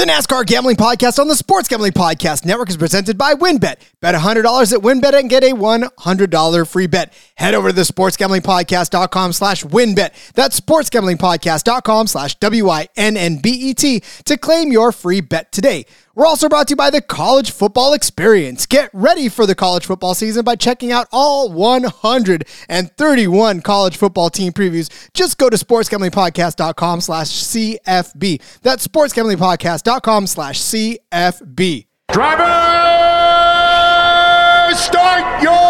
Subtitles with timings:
[0.00, 3.76] The NASCAR Gambling Podcast on the Sports Gambling Podcast Network is presented by WynnBET.
[4.00, 7.12] Bet $100 at WynnBET and get a $100 free bet.
[7.34, 10.32] Head over to the sportsgamblingpodcast.com slash WinBet.
[10.32, 15.84] That's sportsgamblingpodcast.com slash W-I-N-N-B-E-T to claim your free bet today.
[16.20, 18.66] We're also brought to you by the College Football Experience.
[18.66, 24.52] Get ready for the college football season by checking out all 131 college football team
[24.52, 24.90] previews.
[25.14, 28.42] Just go to sportsgamblingpodcast.com slash CFB.
[28.60, 31.86] That's sportsgamblingpodcast.com slash CFB.
[32.12, 32.44] Driver,
[34.76, 35.69] start your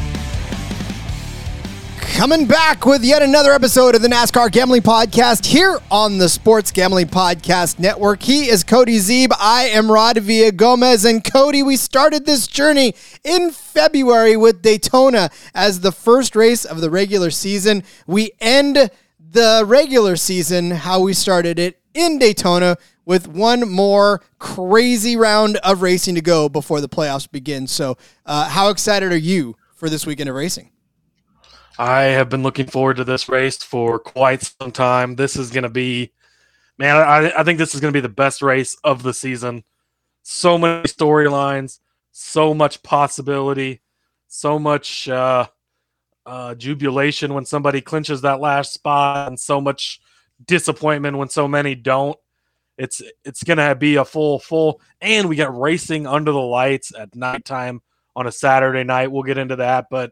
[2.21, 6.71] Coming back with yet another episode of the NASCAR Gambling Podcast here on the Sports
[6.71, 8.21] Gambling Podcast Network.
[8.21, 9.29] He is Cody Zeeb.
[9.39, 11.03] I am Rod Villagomez.
[11.03, 16.79] And Cody, we started this journey in February with Daytona as the first race of
[16.79, 17.81] the regular season.
[18.05, 25.15] We end the regular season how we started it in Daytona with one more crazy
[25.15, 27.65] round of racing to go before the playoffs begin.
[27.65, 27.97] So,
[28.27, 30.71] uh, how excited are you for this weekend of racing?
[31.81, 35.15] I have been looking forward to this race for quite some time.
[35.15, 36.11] This is going to be,
[36.77, 39.63] man, I, I think this is going to be the best race of the season.
[40.21, 41.79] So many storylines,
[42.11, 43.81] so much possibility,
[44.27, 45.47] so much uh,
[46.23, 50.01] uh, jubilation when somebody clinches that last spot, and so much
[50.45, 52.19] disappointment when so many don't.
[52.77, 56.93] It's it's going to be a full full, and we get racing under the lights
[56.95, 57.81] at nighttime
[58.15, 59.11] on a Saturday night.
[59.11, 60.11] We'll get into that, but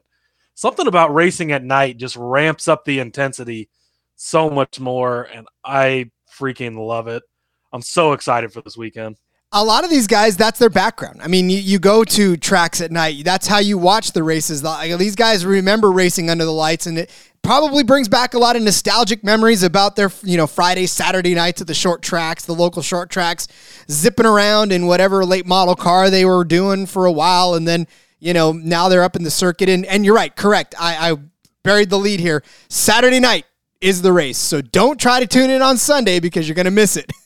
[0.59, 3.69] something about racing at night just ramps up the intensity
[4.17, 7.23] so much more and i freaking love it.
[7.71, 9.17] I'm so excited for this weekend.
[9.51, 11.21] A lot of these guys that's their background.
[11.23, 13.23] I mean you, you go to tracks at night.
[13.23, 14.61] That's how you watch the races.
[14.97, 17.09] These guys remember racing under the lights and it
[17.41, 21.61] probably brings back a lot of nostalgic memories about their you know friday saturday nights
[21.61, 23.47] at the short tracks the local short tracks
[23.89, 27.87] zipping around in whatever late model car they were doing for a while and then
[28.19, 29.69] you know, now they're up in the circuit.
[29.69, 30.75] And, and you're right, correct.
[30.79, 31.15] I, I
[31.63, 32.43] buried the lead here.
[32.67, 33.45] Saturday night
[33.81, 34.37] is the race.
[34.37, 37.11] So don't try to tune in on Sunday because you're going to miss it.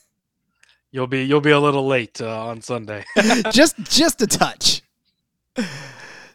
[0.91, 3.03] You'll be you'll be a little late uh, on Sunday.
[3.51, 4.83] just just a touch.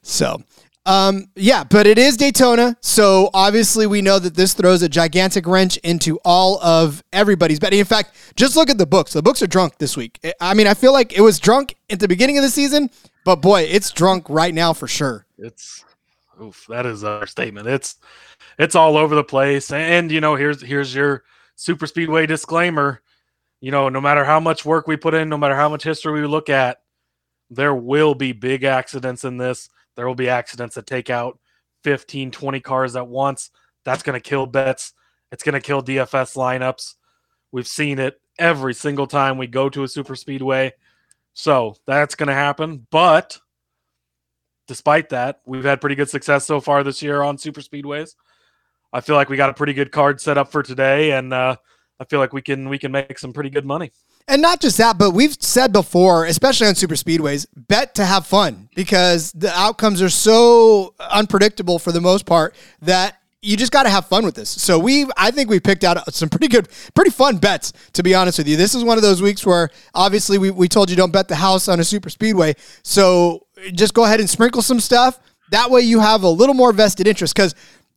[0.03, 0.43] So,
[0.89, 5.47] um, yeah, but it is Daytona, so obviously we know that this throws a gigantic
[5.47, 7.79] wrench into all of everybody's betting.
[7.79, 9.13] In fact, just look at the books.
[9.13, 10.19] The books are drunk this week.
[10.41, 12.89] I mean, I feel like it was drunk at the beginning of the season,
[13.27, 15.27] but boy, it's drunk right now for sure.
[15.37, 15.85] It's
[16.43, 17.67] oof, that is our statement.
[17.67, 17.97] It's
[18.59, 19.71] it's all over the place.
[19.71, 21.23] And you know, here's here's your
[21.55, 23.03] super speedway disclaimer.
[23.61, 26.19] You know, no matter how much work we put in, no matter how much history
[26.19, 26.81] we look at,
[27.51, 29.69] there will be big accidents in this.
[29.99, 31.41] There will be accidents that take out
[31.83, 33.51] 15, 20 cars at once.
[33.85, 34.93] That's going to kill bets.
[35.33, 36.95] It's going to kill DFS lineups.
[37.51, 40.73] We've seen it every single time we go to a super speedway.
[41.35, 42.87] So that's going to happen.
[42.93, 43.41] But
[44.69, 48.15] despite that, we've had pretty good success so far this year on super speedways.
[48.93, 51.57] I feel like we got a pretty good card set up for today, and uh,
[51.99, 53.91] I feel like we can we can make some pretty good money.
[54.29, 58.27] And not just that, but we've said before, especially on super speedways, bet to have
[58.27, 63.85] fun because the outcomes are so unpredictable for the most part that you just got
[63.85, 64.51] to have fun with this.
[64.51, 67.73] So we, I think we picked out some pretty good, pretty fun bets.
[67.95, 70.69] To be honest with you, this is one of those weeks where obviously we, we
[70.69, 72.55] told you don't bet the house on a super speedway.
[72.83, 75.21] So just go ahead and sprinkle some stuff.
[75.53, 77.35] That way you have a little more vested interest.
[77.35, 77.55] Because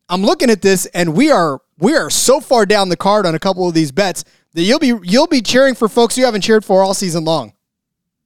[0.08, 3.34] I'm looking at this and we are we are so far down the card on
[3.34, 4.24] a couple of these bets
[4.54, 7.54] that you'll be you'll be cheering for folks you haven't cheered for all season long.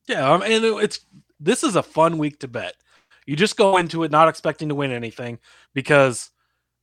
[0.07, 0.99] Yeah, um, and it's
[1.39, 2.75] this is a fun week to bet.
[3.25, 5.39] You just go into it not expecting to win anything
[5.73, 6.29] because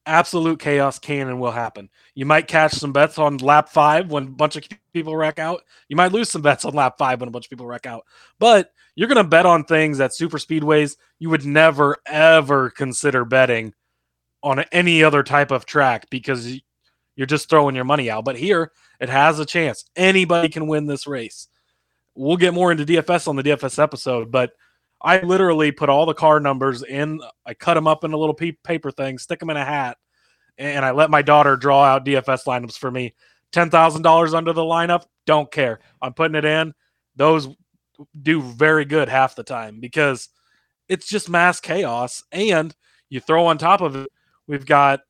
[0.06, 1.89] absolute chaos can and will happen.
[2.15, 5.62] You might catch some bets on lap five when a bunch of people wreck out.
[5.88, 8.05] You might lose some bets on lap five when a bunch of people wreck out.
[8.41, 13.25] But you're going to bet on things at super speedways you would never ever consider
[13.25, 13.73] betting
[14.43, 16.59] on any other type of track because
[17.17, 18.25] you're just throwing your money out.
[18.25, 19.85] But here, it has a chance.
[19.97, 21.49] Anybody can win this race.
[22.14, 24.53] We'll get more into DFS on the DFS episode, but
[25.00, 27.20] I literally put all the car numbers in.
[27.44, 29.97] I cut them up in a little paper thing, stick them in a hat,
[30.59, 33.14] and I let my daughter draw out DFS lineups for me.
[33.50, 35.81] Ten thousand dollars under the lineup, don't care.
[36.00, 36.73] I'm putting it in.
[37.17, 37.49] Those
[38.20, 40.29] do very good half the time because
[40.88, 42.25] it's just mass chaos.
[42.32, 42.75] And
[43.09, 44.11] you throw on top of it,
[44.47, 45.00] we've got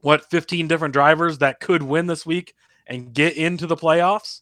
[0.00, 2.54] what 15 different drivers that could win this week
[2.86, 4.40] and get into the playoffs.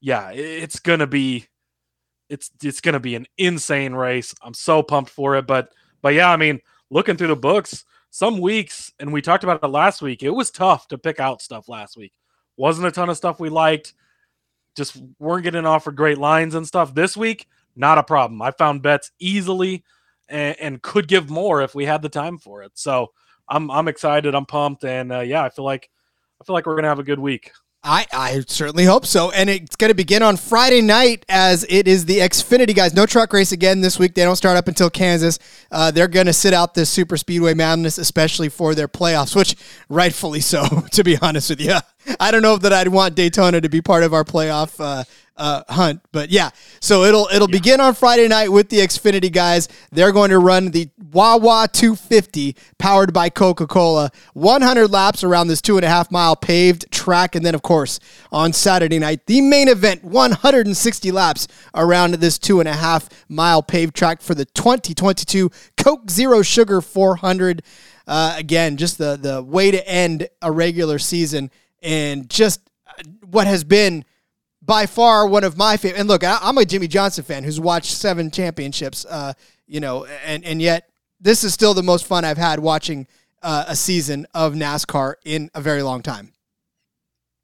[0.00, 1.46] Yeah, it's gonna be
[2.28, 4.34] it's it's gonna be an insane race.
[4.42, 5.46] I'm so pumped for it.
[5.46, 5.72] But
[6.02, 6.60] but yeah, I mean,
[6.90, 10.50] looking through the books, some weeks, and we talked about it last week, it was
[10.50, 12.12] tough to pick out stuff last week.
[12.56, 13.94] Wasn't a ton of stuff we liked.
[14.76, 16.94] Just weren't getting offered great lines and stuff.
[16.94, 17.46] This week,
[17.76, 18.40] not a problem.
[18.42, 19.84] I found bets easily
[20.28, 22.72] and, and could give more if we had the time for it.
[22.74, 23.12] So
[23.50, 24.34] I'm I'm excited.
[24.34, 25.90] I'm pumped, and uh, yeah, I feel like
[26.40, 27.52] I feel like we're gonna have a good week.
[27.82, 29.30] I, I certainly hope so.
[29.30, 32.92] And it's going to begin on Friday night as it is the Xfinity guys.
[32.92, 34.14] No truck race again this week.
[34.14, 35.38] They don't start up until Kansas.
[35.70, 39.56] Uh, they're going to sit out this Super Speedway Madness, especially for their playoffs, which
[39.88, 41.78] rightfully so, to be honest with you.
[42.18, 45.04] I don't know that I'd want Daytona to be part of our playoff uh,
[45.40, 46.02] uh, hunt.
[46.12, 46.50] But yeah,
[46.80, 47.56] so it'll it'll yeah.
[47.58, 49.68] begin on Friday night with the Xfinity guys.
[49.90, 55.62] They're going to run the Wawa 250 powered by Coca Cola, 100 laps around this
[55.62, 57.98] two and a half mile paved track, and then of course
[58.30, 63.62] on Saturday night the main event, 160 laps around this two and a half mile
[63.62, 67.62] paved track for the 2022 Coke Zero Sugar 400.
[68.06, 71.50] Uh, again, just the the way to end a regular season
[71.82, 72.60] and just
[73.30, 74.04] what has been
[74.70, 75.98] by far one of my favorite.
[75.98, 79.04] And look, I, am a Jimmie Johnson fan who's watched seven championships.
[79.04, 79.32] Uh,
[79.66, 80.88] you know, and and yet
[81.20, 83.08] this is still the most fun I've had watching
[83.42, 86.34] uh, a season of NASCAR in a very long time.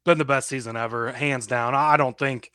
[0.05, 1.75] Been the best season ever, hands down.
[1.75, 2.49] I don't think.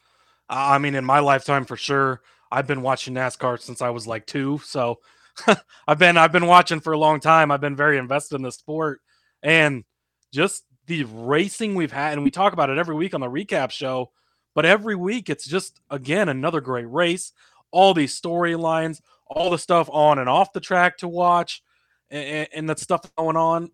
[0.48, 2.22] I mean, in my lifetime for sure.
[2.50, 5.00] I've been watching NASCAR since I was like two, so
[5.86, 7.50] I've been I've been watching for a long time.
[7.50, 9.02] I've been very invested in the sport,
[9.42, 9.84] and
[10.32, 13.70] just the racing we've had, and we talk about it every week on the recap
[13.70, 14.10] show
[14.54, 17.32] but every week, it's just, again, another great race.
[17.70, 21.62] All these storylines, all the stuff on and off the track to watch,
[22.10, 23.70] and, and that stuff going on.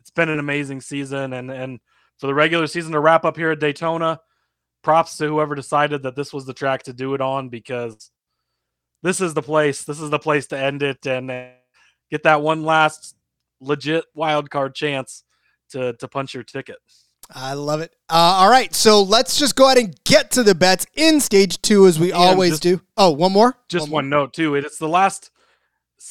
[0.00, 1.32] It's been an amazing season.
[1.32, 1.80] And, and
[2.18, 4.20] for the regular season to wrap up here at Daytona,
[4.82, 8.10] props to whoever decided that this was the track to do it on because
[9.02, 9.84] this is the place.
[9.84, 11.46] This is the place to end it and uh,
[12.10, 13.16] get that one last
[13.60, 15.24] legit wild card chance
[15.70, 16.76] to to punch your ticket.
[17.30, 17.94] I love it.
[18.08, 21.60] Uh, all right, so let's just go ahead and get to the bets in stage
[21.62, 22.80] two as we and always just, do.
[22.96, 23.56] Oh, one more.
[23.68, 24.20] Just one, one more.
[24.20, 24.54] note too.
[24.54, 25.30] It's the last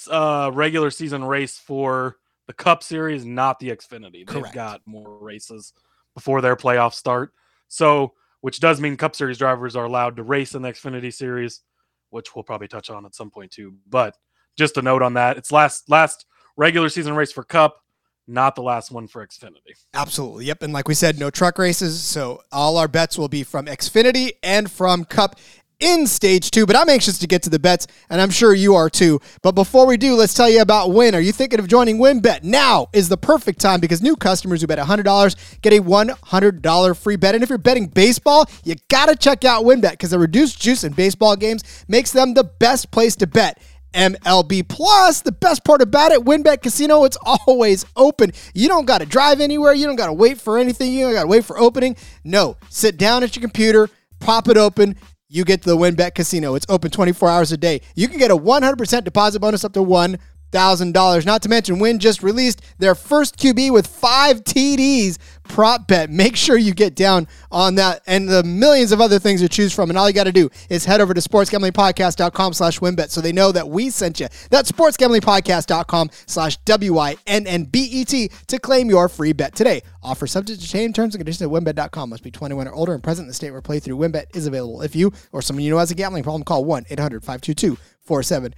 [0.09, 2.17] uh, regular season race for
[2.47, 4.25] the Cup Series, not the Xfinity.
[4.25, 4.55] They've Correct.
[4.55, 5.73] got more races
[6.13, 7.31] before their playoffs start.
[7.67, 11.61] So, which does mean Cup Series drivers are allowed to race in the Xfinity Series,
[12.09, 13.75] which we'll probably touch on at some point too.
[13.87, 14.17] But
[14.57, 16.25] just a note on that, it's last last
[16.57, 17.82] regular season race for Cup
[18.27, 19.75] not the last one for Xfinity.
[19.93, 20.45] Absolutely.
[20.45, 20.63] Yep.
[20.63, 22.01] And like we said, no truck races.
[22.01, 25.35] So all our bets will be from Xfinity and from Cup
[25.79, 26.65] in stage two.
[26.65, 29.19] But I'm anxious to get to the bets, and I'm sure you are too.
[29.41, 31.13] But before we do, let's tell you about Win.
[31.13, 32.43] Are you thinking of joining WynnBET?
[32.43, 37.15] Now is the perfect time because new customers who bet $100 get a $100 free
[37.17, 37.35] bet.
[37.35, 40.83] And if you're betting baseball, you got to check out WynnBET because the reduced juice
[40.83, 43.61] in baseball games makes them the best place to bet.
[43.93, 45.21] MLB Plus.
[45.21, 48.31] The best part about it, WynnBET Casino, it's always open.
[48.53, 49.73] You don't got to drive anywhere.
[49.73, 50.93] You don't got to wait for anything.
[50.93, 51.95] You don't got to wait for opening.
[52.23, 54.95] No, sit down at your computer, pop it open.
[55.29, 56.55] You get to the WynnBET Casino.
[56.55, 57.81] It's open 24 hours a day.
[57.95, 60.19] You can get a 100% deposit bonus up to one
[60.53, 61.25] $1,000.
[61.25, 66.09] Not to mention, Win just released their first QB with five TDs prop bet.
[66.09, 69.73] Make sure you get down on that and the millions of other things to choose
[69.73, 69.89] from.
[69.89, 73.31] And all you got to do is head over to sportsgamblingpodcast.com slash wynnbet so they
[73.31, 74.27] know that we sent you.
[74.49, 79.81] That's sportsgamblingpodcast.com slash W-I-N-N-B-E-T to claim your free bet today.
[80.01, 82.09] Offer subject to change terms and conditions at wynnbet.com.
[82.09, 84.81] Must be 21 or older and present in the state where playthrough wynnbet is available.
[84.81, 88.53] If you or someone you know has a gambling problem, call 1-800-522-4700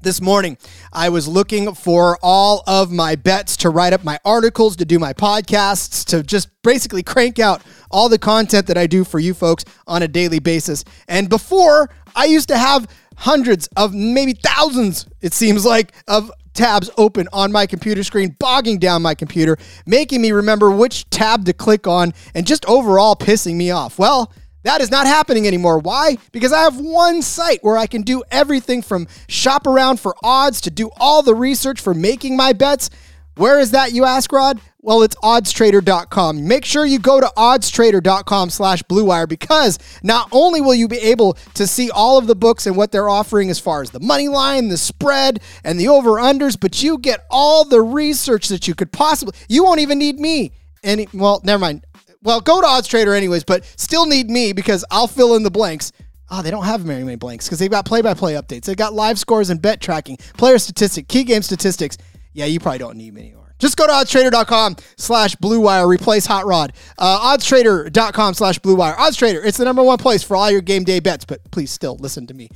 [0.00, 0.56] this morning,
[0.92, 4.98] I was looking for all of my bets to write up my articles, to do
[4.98, 9.34] my podcasts, to just basically crank out all the content that I do for you
[9.34, 10.84] folks on a daily basis.
[11.08, 16.90] And before, I used to have hundreds of maybe thousands, it seems like, of tabs
[16.96, 21.52] open on my computer screen, bogging down my computer, making me remember which tab to
[21.52, 23.98] click on, and just overall pissing me off.
[23.98, 24.32] Well,
[24.68, 25.78] That is not happening anymore.
[25.78, 26.18] Why?
[26.30, 30.60] Because I have one site where I can do everything from shop around for odds
[30.60, 32.90] to do all the research for making my bets.
[33.36, 34.60] Where is that, you ask, Rod?
[34.82, 36.46] Well, it's oddstrader.com.
[36.46, 41.38] Make sure you go to oddstrader.com slash bluewire because not only will you be able
[41.54, 44.28] to see all of the books and what they're offering as far as the money
[44.28, 48.92] line, the spread, and the over-unders, but you get all the research that you could
[48.92, 49.34] possibly...
[49.48, 50.52] You won't even need me.
[50.84, 51.86] Any, well, never mind.
[52.22, 55.50] Well, go to Odds Trader anyways, but still need me because I'll fill in the
[55.50, 55.92] blanks.
[56.30, 58.64] Oh, they don't have very many blanks because they've got play-by-play updates.
[58.64, 61.96] They've got live scores and bet tracking, player statistic, key game statistics.
[62.34, 63.54] Yeah, you probably don't need me anymore.
[63.58, 65.88] Just go to oddstrader.com slash blue wire.
[65.88, 66.72] Replace Hot Rod.
[66.96, 68.94] Uh, oddstrader.com slash blue wire.
[68.98, 71.70] Odds Trader, it's the number one place for all your game day bets, but please
[71.70, 72.48] still listen to me.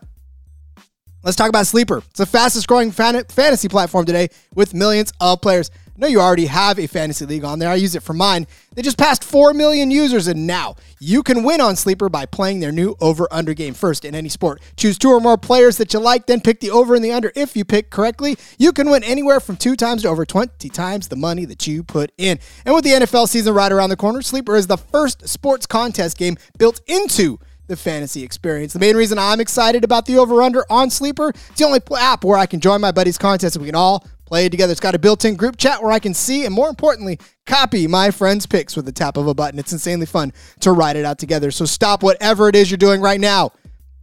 [1.21, 1.97] Let's talk about Sleeper.
[1.97, 5.69] It's the fastest growing fan- fantasy platform today with millions of players.
[5.99, 7.69] Know you already have a fantasy league on there.
[7.69, 8.47] I use it for mine.
[8.73, 12.61] They just passed 4 million users, and now you can win on Sleeper by playing
[12.61, 14.61] their new over under game first in any sport.
[14.77, 17.33] Choose two or more players that you like, then pick the over and the under.
[17.35, 21.09] If you pick correctly, you can win anywhere from two times to over 20 times
[21.09, 22.39] the money that you put in.
[22.65, 26.17] And with the NFL season right around the corner, Sleeper is the first sports contest
[26.17, 28.73] game built into the fantasy experience.
[28.73, 32.25] The main reason I'm excited about the over under on Sleeper, it's the only app
[32.25, 34.71] where I can join my buddies' contests and we can all play together.
[34.71, 37.87] It's got a built in group chat where I can see and, more importantly, copy
[37.87, 39.59] my friends' picks with the tap of a button.
[39.59, 41.51] It's insanely fun to ride it out together.
[41.51, 43.51] So stop whatever it is you're doing right now.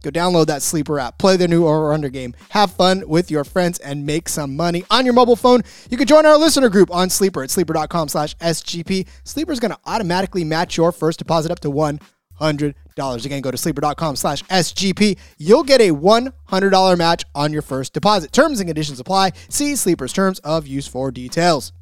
[0.03, 3.43] Go download that Sleeper app, play the new over under game, have fun with your
[3.43, 5.63] friends, and make some money on your mobile phone.
[5.89, 9.07] You can join our listener group on Sleeper at sleeper.com slash SGP.
[9.23, 11.71] Sleeper is going to automatically match your first deposit up to
[12.39, 13.25] $100.
[13.25, 15.17] Again, go to sleeper.com slash SGP.
[15.37, 18.31] You'll get a $100 match on your first deposit.
[18.31, 19.31] Terms and conditions apply.
[19.49, 21.73] See Sleeper's terms of use for details.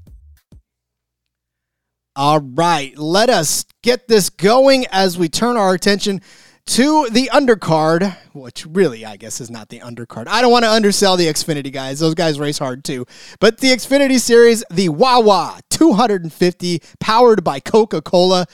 [2.17, 6.21] All right, let us get this going as we turn our attention
[6.67, 10.27] to the undercard, which really, I guess, is not the undercard.
[10.27, 11.99] I don't want to undersell the Xfinity guys.
[11.99, 13.05] Those guys race hard too.
[13.39, 18.47] But the Xfinity Series, the Wawa 250, powered by Coca Cola.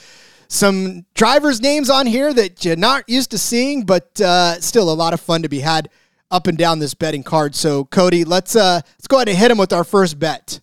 [0.52, 4.92] Some drivers' names on here that you're not used to seeing, but uh, still a
[4.92, 5.88] lot of fun to be had
[6.30, 7.54] up and down this betting card.
[7.54, 10.60] So, Cody, let's uh, let's go ahead and hit him with our first bet.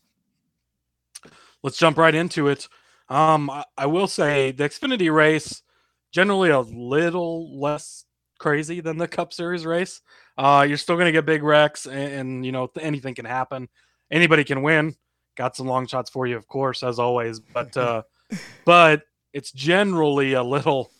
[1.64, 2.70] Let's jump right into it.
[3.10, 5.64] Um, I, I will say the Xfinity race
[6.12, 8.06] generally a little less
[8.38, 10.02] crazy than the Cup Series race.
[10.38, 13.68] Uh, you're still going to get big wrecks, and, and, you know anything can happen.
[14.12, 14.94] Anybody can win.
[15.36, 17.40] Got some long shots for you, of course, as always.
[17.40, 18.04] But uh,
[18.66, 19.02] but
[19.34, 20.92] it's generally a little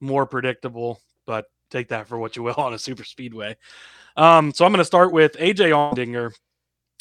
[0.00, 1.00] more predictable.
[1.26, 3.56] But take that for what you will on a super speedway.
[4.16, 6.32] Um, so I'm going to start with AJ Allmendinger.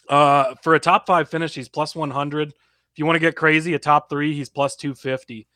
[0.10, 2.50] Uh, for a top five finish, he's plus 100.
[2.50, 2.54] If
[2.96, 5.48] you want to get crazy, a top three, he's plus 250.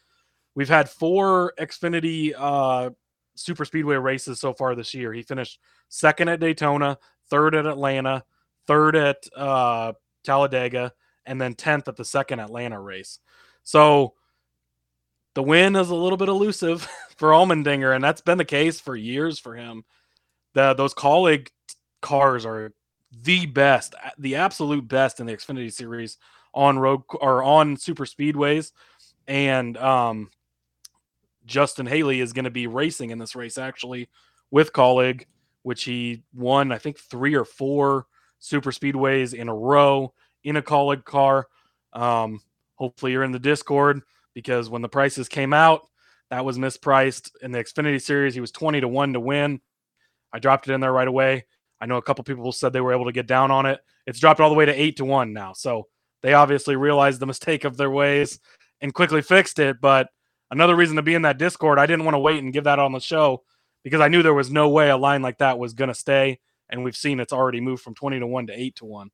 [0.55, 2.89] We've had four Xfinity uh,
[3.35, 5.13] super speedway races so far this year.
[5.13, 5.59] He finished
[5.89, 6.97] second at Daytona,
[7.29, 8.23] third at Atlanta,
[8.67, 10.91] third at uh, Talladega,
[11.25, 13.19] and then 10th at the second Atlanta race.
[13.63, 14.15] So
[15.33, 18.95] the win is a little bit elusive for Allmendinger, and that's been the case for
[18.95, 19.83] years for him.
[20.53, 21.49] The those Kaulig
[22.01, 22.73] cars are
[23.11, 26.17] the best, the absolute best in the Xfinity series
[26.53, 28.71] on road or on super speedways.
[29.27, 30.29] And um,
[31.45, 34.09] Justin Haley is going to be racing in this race actually
[34.49, 35.25] with Kaulig,
[35.63, 38.07] which he won, I think, three or four
[38.39, 41.47] super speedways in a row in a Kaulig car.
[41.93, 42.41] Um,
[42.75, 44.01] hopefully, you're in the Discord
[44.33, 45.87] because when the prices came out,
[46.29, 48.33] that was mispriced in the Xfinity series.
[48.33, 49.59] He was 20 to 1 to win.
[50.31, 51.45] I dropped it in there right away.
[51.79, 53.79] I know a couple people said they were able to get down on it.
[54.07, 55.53] It's dropped all the way to 8 to 1 now.
[55.53, 55.87] So
[56.23, 58.39] they obviously realized the mistake of their ways
[58.79, 59.81] and quickly fixed it.
[59.81, 60.09] But
[60.51, 62.79] another reason to be in that Discord, I didn't want to wait and give that
[62.79, 63.43] on the show
[63.83, 66.39] because I knew there was no way a line like that was going to stay.
[66.69, 69.09] And we've seen it's already moved from 20 to 1 to 8 to 1.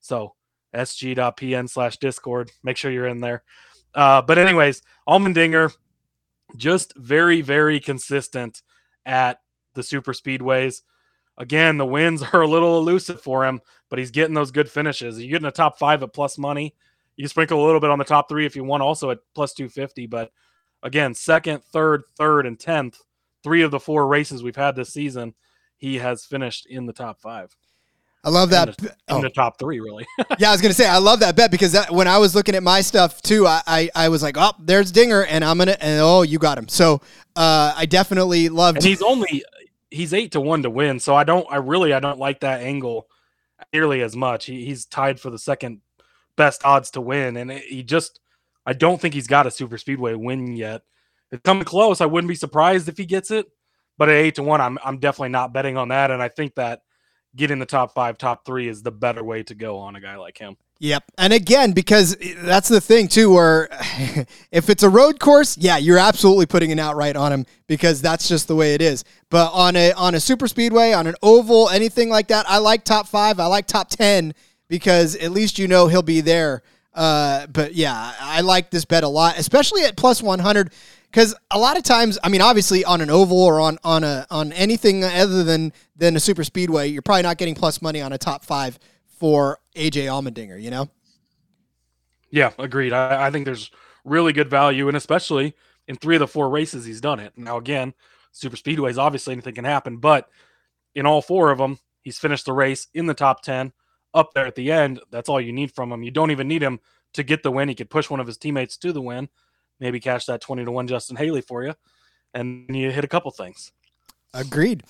[0.00, 0.34] So
[0.74, 2.50] sg.pn slash Discord.
[2.62, 3.42] Make sure you're in there.
[3.94, 5.72] Uh, but anyways, Allmendinger,
[6.56, 8.62] just very, very consistent
[9.06, 9.40] at
[9.74, 10.82] the super speedways.
[11.38, 15.20] Again, the wins are a little elusive for him, but he's getting those good finishes.
[15.20, 16.74] You get in the top five at plus money.
[17.16, 19.52] You sprinkle a little bit on the top three if you want, also at plus
[19.52, 20.06] 250.
[20.06, 20.30] But
[20.82, 22.96] again, second, third, third, and 10th,
[23.42, 25.34] three of the four races we've had this season,
[25.76, 27.54] he has finished in the top five.
[28.24, 28.68] I love that.
[28.68, 29.20] In the, in oh.
[29.22, 30.06] the top three, really.
[30.38, 32.54] yeah, I was gonna say I love that bet because that when I was looking
[32.54, 35.76] at my stuff too, I I, I was like, oh, there's Dinger, and I'm gonna
[35.80, 36.68] and oh, you got him.
[36.68, 37.00] So
[37.34, 38.78] uh, I definitely loved.
[38.78, 39.44] and he's only
[39.90, 42.60] he's eight to one to win, so I don't I really I don't like that
[42.60, 43.08] angle
[43.72, 44.46] nearly as much.
[44.46, 45.80] He, he's tied for the second
[46.36, 48.20] best odds to win, and it, he just
[48.64, 50.82] I don't think he's got a super speedway win yet.
[51.32, 52.00] It's coming close.
[52.00, 53.46] I wouldn't be surprised if he gets it,
[53.98, 56.54] but at eight to one, I'm I'm definitely not betting on that, and I think
[56.54, 56.82] that
[57.34, 60.16] getting the top five, top three is the better way to go on a guy
[60.16, 60.56] like him.
[60.82, 61.04] Yep.
[61.16, 63.68] And again, because that's the thing too, where
[64.50, 68.28] if it's a road course, yeah, you're absolutely putting an outright on him because that's
[68.28, 69.04] just the way it is.
[69.30, 72.84] But on a on a super speedway, on an oval, anything like that, I like
[72.84, 73.38] top five.
[73.38, 74.34] I like top ten
[74.66, 76.62] because at least you know he'll be there.
[76.94, 80.72] Uh, but yeah, I like this bet a lot, especially at plus one hundred
[81.12, 84.26] because a lot of times, I mean, obviously on an oval or on on a
[84.30, 88.12] on anything other than than a super speedway, you're probably not getting plus money on
[88.12, 88.78] a top five
[89.18, 90.60] for AJ Allmendinger.
[90.60, 90.90] You know?
[92.30, 92.94] Yeah, agreed.
[92.94, 93.70] I, I think there's
[94.04, 95.54] really good value, and especially
[95.86, 97.34] in three of the four races he's done it.
[97.36, 97.92] Now, again,
[98.32, 100.30] super speedways, obviously anything can happen, but
[100.94, 103.72] in all four of them, he's finished the race in the top ten,
[104.14, 105.00] up there at the end.
[105.10, 106.02] That's all you need from him.
[106.02, 106.80] You don't even need him
[107.12, 107.68] to get the win.
[107.68, 109.28] He could push one of his teammates to the win
[109.80, 111.74] maybe cash that 20 to 1 Justin Haley for you,
[112.34, 113.72] and you hit a couple things.
[114.34, 114.82] Agreed.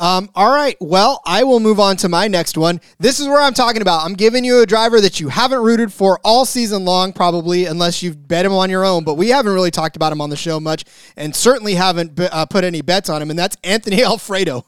[0.00, 0.76] Um, all right.
[0.80, 2.80] Well, I will move on to my next one.
[2.98, 4.02] This is where I'm talking about.
[4.02, 8.02] I'm giving you a driver that you haven't rooted for all season long, probably, unless
[8.02, 9.04] you've bet him on your own.
[9.04, 10.86] But we haven't really talked about him on the show much,
[11.18, 14.64] and certainly haven't uh, put any bets on him, and that's Anthony Alfredo.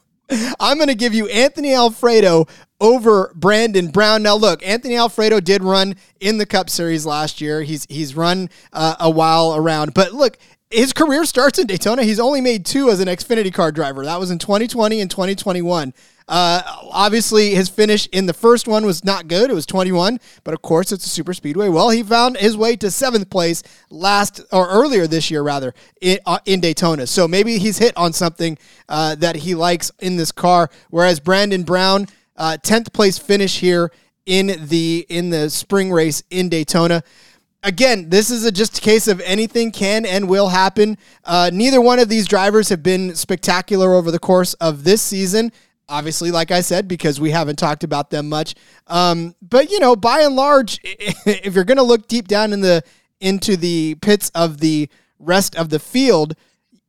[0.59, 2.47] I'm going to give you Anthony Alfredo
[2.79, 4.23] over Brandon Brown.
[4.23, 7.61] Now, look, Anthony Alfredo did run in the Cup Series last year.
[7.61, 10.37] He's he's run uh, a while around, but look,
[10.69, 12.03] his career starts in Daytona.
[12.03, 14.03] He's only made two as an Xfinity car driver.
[14.03, 15.93] That was in 2020 and 2021.
[16.27, 19.49] Uh, obviously, his finish in the first one was not good.
[19.49, 21.69] It was 21, but of course, it's a super speedway.
[21.69, 26.19] Well, he found his way to seventh place last or earlier this year, rather in,
[26.25, 27.07] uh, in Daytona.
[27.07, 28.57] So maybe he's hit on something
[28.89, 30.69] uh, that he likes in this car.
[30.89, 33.91] Whereas Brandon Brown, uh, tenth place finish here
[34.25, 37.03] in the in the spring race in Daytona
[37.63, 40.97] again, this is a just a case of anything can and will happen.
[41.23, 45.51] Uh, neither one of these drivers have been spectacular over the course of this season.
[45.89, 48.55] Obviously, like I said, because we haven't talked about them much.
[48.87, 52.61] Um, but you know, by and large, if you're going to look deep down in
[52.61, 52.83] the
[53.19, 56.35] into the pits of the rest of the field,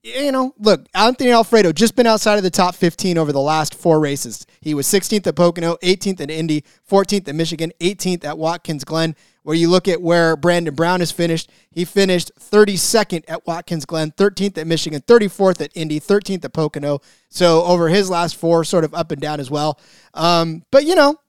[0.04, 3.74] you know, look, Anthony Alfredo just been outside of the top 15 over the last
[3.74, 4.46] four races.
[4.60, 9.16] He was 16th at Pocono, 18th at Indy, 14th at Michigan, 18th at Watkins Glen.
[9.44, 14.10] Where you look at where Brandon Brown has finished, he finished 32nd at Watkins Glen,
[14.12, 17.00] 13th at Michigan, 34th at Indy, 13th at Pocono.
[17.28, 19.78] So over his last four, sort of up and down as well.
[20.14, 21.20] Um, but you know,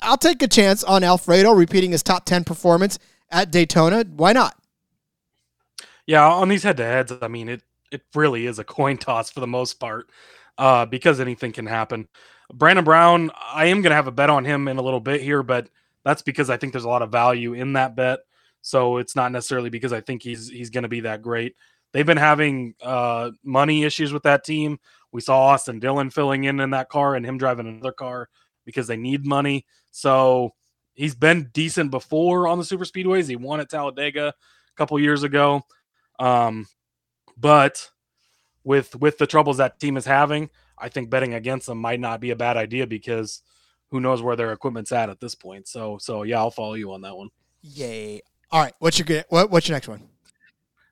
[0.00, 2.98] I'll take a chance on Alfredo repeating his top 10 performance
[3.30, 4.04] at Daytona.
[4.04, 4.56] Why not?
[6.06, 9.30] Yeah, on these head to heads, I mean, it it really is a coin toss
[9.30, 10.08] for the most part
[10.58, 12.08] uh, because anything can happen.
[12.52, 15.22] Brandon Brown, I am going to have a bet on him in a little bit
[15.22, 15.68] here, but
[16.04, 18.20] that's because I think there's a lot of value in that bet.
[18.62, 21.54] So it's not necessarily because I think he's he's going to be that great.
[21.92, 24.78] They've been having uh, money issues with that team.
[25.12, 28.28] We saw Austin Dillon filling in in that car and him driving another car
[28.64, 29.66] because they need money.
[29.90, 30.54] So
[30.94, 33.28] he's been decent before on the super speedways.
[33.28, 35.62] He won at Talladega a couple years ago.
[36.18, 36.66] Um,
[37.36, 37.90] but
[38.64, 42.20] with with the troubles that team is having, I think betting against them might not
[42.20, 43.42] be a bad idea because
[43.94, 45.68] who knows where their equipment's at at this point.
[45.68, 47.28] So so yeah, I'll follow you on that one.
[47.62, 48.22] Yay!
[48.50, 50.02] All right, what's your what, what's your next one?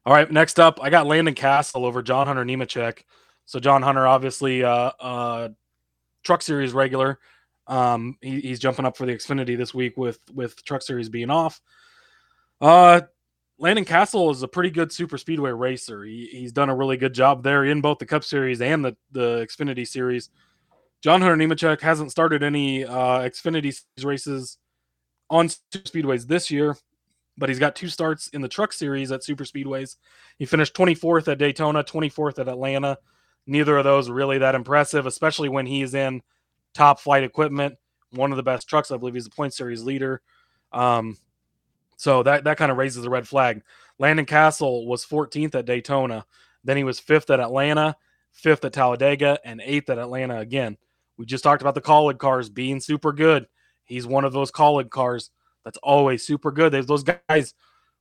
[0.07, 3.03] All right, next up, I got Landon Cassill over John Hunter Nemechek.
[3.45, 5.49] So John Hunter, obviously, uh, uh,
[6.23, 7.19] Truck Series regular.
[7.67, 11.29] Um, he, he's jumping up for the Xfinity this week with with Truck Series being
[11.31, 11.61] off.
[12.61, 13.01] Uh,
[13.59, 16.05] Landon Cassill is a pretty good super speedway racer.
[16.05, 18.97] He, he's done a really good job there in both the Cup Series and the,
[19.11, 20.31] the Xfinity Series.
[21.03, 24.59] John Hunter Nemechek hasn't started any uh, Xfinity races
[25.29, 26.77] on super speedways this year,
[27.37, 29.97] but he's got two starts in the Truck Series at super speedways.
[30.39, 32.99] He finished 24th at Daytona, 24th at Atlanta.
[33.47, 36.23] Neither of those really that impressive, especially when he's in
[36.73, 37.75] top flight equipment.
[38.13, 40.23] One of the best trucks, I believe he's the point series leader.
[40.71, 41.17] Um,
[41.97, 43.63] so that that kind of raises a red flag.
[43.99, 46.25] Landon Cassill was 14th at Daytona,
[46.63, 47.97] Then he was fifth at Atlanta,
[48.33, 50.77] fifth at Talladega, and eighth at Atlanta again.
[51.17, 53.47] We just talked about the Kaulig cars being super good.
[53.85, 55.31] He's one of those Kaulig cars
[55.65, 56.73] that's always super good.
[56.73, 57.55] Those guys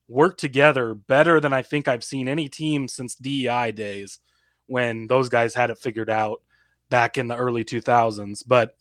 [0.08, 4.20] work together better than I think I've seen any team since DEI days
[4.68, 6.42] when those guys had it figured out
[6.90, 8.44] back in the early 2000s.
[8.46, 8.76] But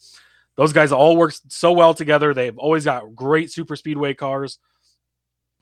[0.57, 2.35] those guys all work so well together.
[2.35, 4.59] They've always got great super speedway cars.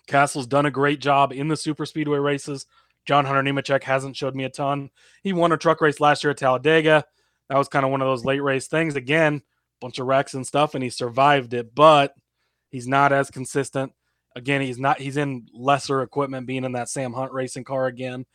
[0.07, 2.67] Cassill's done a great job in the super speedway races.
[3.05, 4.91] John Hunter Nemechek hasn't showed me a ton.
[5.23, 7.05] He won a truck race last year at Talladega.
[7.49, 8.97] That was kind of one of those late race things.
[8.97, 9.43] Again,
[9.81, 12.15] bunch of wrecks and stuff, and he survived it, but
[12.71, 13.93] he's not as consistent.
[14.37, 15.01] Again, he's not.
[15.01, 18.27] He's in lesser equipment, being in that Sam Hunt racing car again.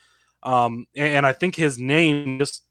[0.41, 2.63] Um, and, and I think his name just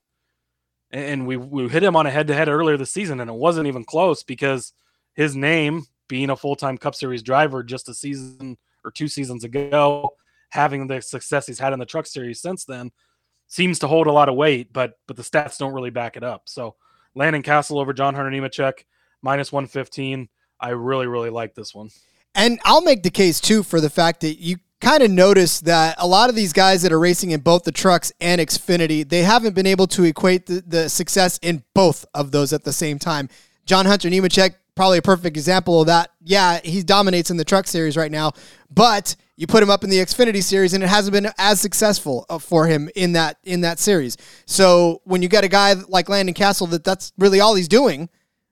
[0.92, 3.34] and we we hit him on a head to head earlier this season, and it
[3.34, 4.72] wasn't even close because
[5.14, 9.44] his name being a full time Cup Series driver just a season or two seasons
[9.44, 10.10] ago,
[10.50, 12.90] having the success he's had in the Truck Series since then,
[13.52, 14.72] seems to hold a lot of weight.
[14.72, 16.48] But but the stats don't really back it up.
[16.48, 16.76] So
[17.14, 18.84] Landon Cassill over John Hunter Nemechek
[19.20, 20.28] minus one fifteen.
[20.58, 21.90] I really really like this one.
[22.34, 25.94] And I'll make the case too for the fact that you kind of notice that
[25.98, 29.22] a lot of these guys that are racing in both the trucks and Xfinity, they
[29.22, 32.98] haven't been able to equate the, the success in both of those at the same
[32.98, 33.28] time.
[33.66, 36.10] John Hunter Nemechek, probably a perfect example of that.
[36.20, 38.32] Yeah, he dominates in the truck series right now,
[38.70, 42.24] but you put him up in the Xfinity series and it hasn't been as successful
[42.30, 44.16] uh, for him in that in that series.
[44.46, 48.08] So when you get a guy like Landon Cassill that that's really all he's doing,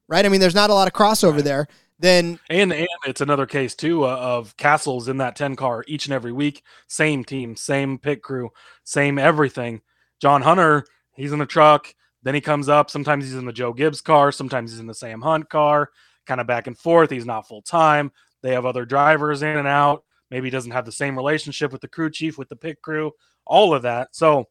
[0.08, 0.26] right?
[0.26, 1.44] I mean, there's not a lot of crossover right.
[1.44, 1.68] there.
[2.00, 6.06] Then and and it's another case too uh, of Cassill's in that 10 car each
[6.06, 6.64] and every week.
[6.88, 8.50] Same team same pit crew
[8.82, 9.82] same everything.
[10.20, 11.94] John hunter he's in the truck.
[12.24, 12.90] Then he comes up.
[12.90, 14.32] Sometimes he's in the joe gibbs car.
[14.32, 15.90] Sometimes he's in the sam hunt car.
[16.26, 17.10] Kind of back and forth.
[17.10, 18.10] He's not full time
[18.42, 21.80] they have other drivers in and out maybe he doesn't have the same relationship with
[21.80, 23.12] the crew chief with the pit crew
[23.46, 24.46] all of that so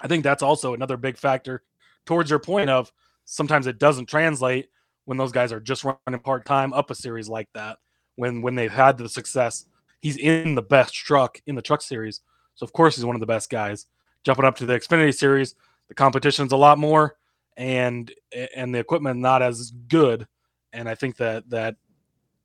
[0.00, 1.62] i think that's also another big factor
[2.06, 2.92] towards your point of
[3.24, 4.68] sometimes it doesn't translate
[5.04, 7.78] when those guys are just running part time up a series like that.
[8.16, 9.66] When when they've had the success,
[10.00, 12.20] he's in the best truck in the truck series.
[12.54, 13.86] So of course he's one of the best guys.
[14.24, 15.54] Jumping up to the Xfinity series,
[15.88, 17.16] the competition's a lot more,
[17.56, 18.10] and
[18.54, 20.26] and the equipment not as good.
[20.72, 21.76] And I think that that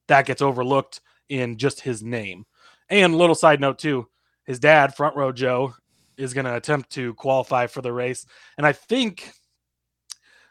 [0.07, 2.45] that gets overlooked in just his name.
[2.89, 4.07] And little side note too,
[4.45, 5.73] his dad, Front Row Joe,
[6.17, 8.25] is going to attempt to qualify for the race,
[8.57, 9.31] and I think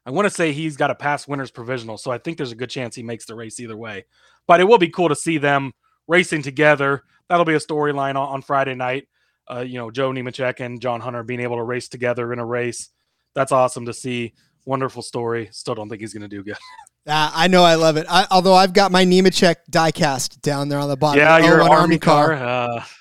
[0.09, 2.57] I want to say he's got a past winners provisional, so I think there's a
[2.57, 4.07] good chance he makes the race either way.
[4.47, 5.73] But it will be cool to see them
[6.07, 7.03] racing together.
[7.29, 9.07] That'll be a storyline on, Friday night.
[9.51, 12.47] Uh, you know, Joe Nemechek and John Hunter being able to race together in a
[12.47, 12.89] race.
[13.35, 14.33] That's awesome to see.
[14.65, 15.51] Wonderful story.
[15.53, 16.57] Still don't think he's going to do good.
[17.07, 18.07] Uh, I know I love it.
[18.09, 21.21] I, although I've got my Nemechek diecast down there on the bottom.
[21.21, 22.37] Yeah, your Army, Army car.
[22.37, 22.85] car.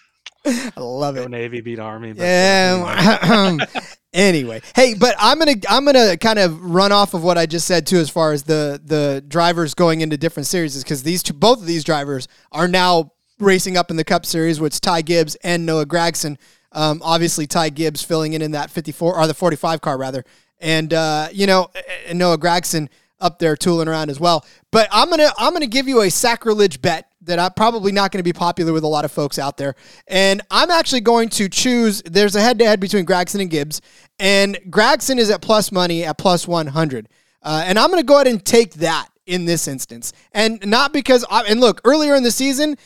[0.47, 1.29] Uh, I love it.
[1.29, 2.13] Navy beat Army.
[2.15, 3.57] Yeah.
[4.13, 7.67] anyway, hey, but I'm gonna I'm gonna kind of run off of what I just
[7.67, 11.33] said too, as far as the the drivers going into different series, because these two,
[11.33, 15.35] both of these drivers are now racing up in the Cup Series, which Ty Gibbs
[15.43, 16.37] and Noah Gragson.
[16.71, 20.23] Um, obviously, Ty Gibbs filling in in that 54 or the 45 car rather,
[20.59, 21.69] and uh, you know,
[22.07, 24.45] and Noah Gragson up there tooling around as well.
[24.71, 28.19] But I'm gonna I'm gonna give you a sacrilege bet that I'm probably not going
[28.19, 29.75] to be popular with a lot of folks out there.
[30.07, 32.01] And I'm actually going to choose.
[32.03, 33.81] There's a head to head between Gragson and Gibbs,
[34.17, 37.09] and Gragson is at plus money at plus 100.
[37.43, 40.93] Uh, and I'm going to go ahead and take that in this instance, and not
[40.93, 41.25] because.
[41.29, 42.77] I, and look, earlier in the season,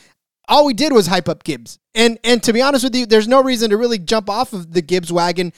[0.47, 3.27] all we did was hype up Gibbs, and and to be honest with you, there's
[3.27, 5.53] no reason to really jump off of the Gibbs wagon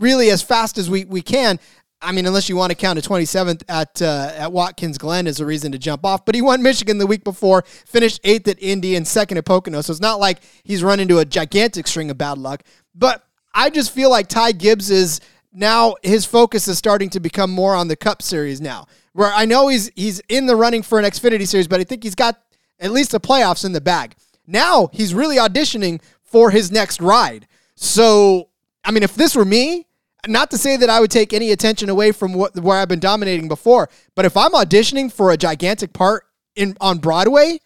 [0.00, 1.60] really as fast as we, we can.
[2.02, 5.40] I mean, unless you want to count a 27th at uh, at Watkins Glen as
[5.40, 6.24] a reason to jump off.
[6.24, 9.82] But he won Michigan the week before, finished eighth at Indy and second at Pocono.
[9.82, 12.62] So it's not like he's run into a gigantic string of bad luck.
[12.94, 15.20] But I just feel like Ty Gibbs is
[15.52, 18.86] now his focus is starting to become more on the Cup Series now.
[19.12, 22.02] Where I know he's he's in the running for an Xfinity Series, but I think
[22.02, 22.40] he's got
[22.78, 24.14] at least the playoffs in the bag.
[24.46, 27.46] Now he's really auditioning for his next ride.
[27.74, 28.48] So
[28.84, 29.86] I mean, if this were me,
[30.26, 33.00] not to say that I would take any attention away from what where I've been
[33.00, 36.24] dominating before, but if I'm auditioning for a gigantic part
[36.56, 37.60] in on Broadway,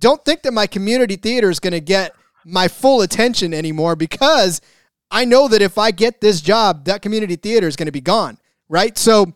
[0.00, 2.12] don't think that my community theater is going to get
[2.44, 4.60] my full attention anymore because
[5.10, 8.00] I know that if I get this job, that community theater is going to be
[8.00, 8.96] gone, right?
[8.96, 9.34] So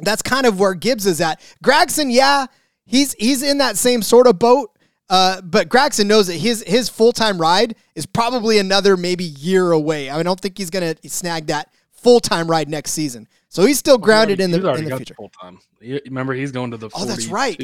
[0.00, 1.40] that's kind of where Gibbs is at.
[1.64, 2.46] Gragson, yeah,
[2.84, 4.70] he's he's in that same sort of boat.
[5.08, 9.70] Uh, but Gragson knows that his his full time ride is probably another maybe year
[9.70, 10.10] away.
[10.10, 13.28] I, don't think he's gonna snag that full time ride next season.
[13.48, 15.14] So he's still grounded in the in the future.
[15.14, 15.58] Full time.
[15.80, 16.90] Remember, he's going to the.
[16.94, 17.60] Oh, that's right.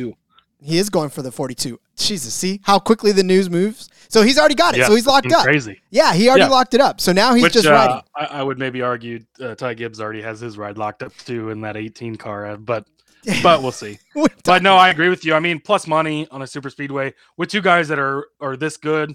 [0.65, 1.79] He is going for the 42.
[1.97, 3.89] Jesus, see how quickly the news moves.
[4.09, 4.79] So he's already got it.
[4.79, 5.43] Yeah, so he's locked up.
[5.43, 5.81] crazy.
[5.91, 6.51] Yeah, he already Yeah.
[6.51, 7.01] locked it up.
[7.01, 8.01] So now he's Which just uh, riding.
[8.15, 11.51] I, I would maybe argue uh, Ty Gibbs already has his ride locked up too
[11.51, 12.87] in that 18 car, uh, but
[13.43, 13.99] but we'll see.
[14.45, 15.35] but no, I agree with you.
[15.35, 18.77] I mean, plus money on a super speedway with two guys that are are this
[18.77, 19.15] good,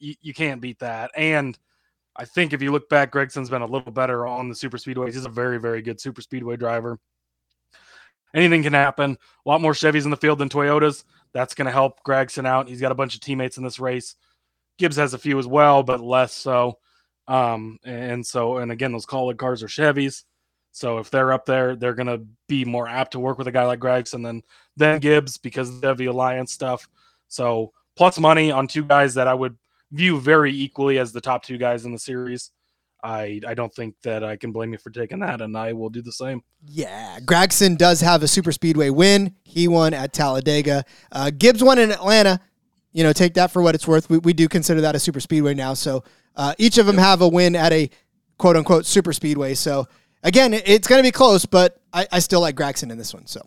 [0.00, 1.10] you, you can't beat that.
[1.16, 1.56] And
[2.18, 5.14] I think if you look back, Gragson's been a little better on the super speedways.
[5.14, 6.98] He's a very very good super speedway driver.
[8.34, 9.12] Anything can happen.
[9.46, 11.04] A lot more Chevys in the field than Toyotas.
[11.32, 12.68] That's going to help Gragson out.
[12.68, 14.14] He's got a bunch of teammates in this race.
[14.78, 16.78] Gibbs has a few as well, but less so.
[17.28, 20.24] Um, and so, and again, those Kaulig cars are Chevys.
[20.72, 23.52] So if they're up there, they're going to be more apt to work with a
[23.52, 24.42] guy like Gragson than
[24.76, 26.86] than Gibbs because of the alliance stuff.
[27.28, 29.56] So plus money on two guys that I would
[29.92, 32.50] view very equally as the top two guys in the series.
[33.02, 35.90] I I don't think that I can blame you for taking that, and I will
[35.90, 36.42] do the same.
[36.66, 39.34] Yeah, Gragson does have a super speedway win.
[39.44, 40.84] He won at Talladega.
[41.12, 42.40] Uh, Gibbs won in Atlanta.
[42.92, 44.08] You know, take that for what it's worth.
[44.08, 45.74] We, we do consider that a super speedway now.
[45.74, 46.02] So
[46.34, 47.90] uh, each of them have a win at a
[48.38, 49.54] quote unquote super speedway.
[49.54, 49.86] So
[50.22, 53.26] again, it's going to be close, but I, I still like Gragson in this one.
[53.26, 53.46] So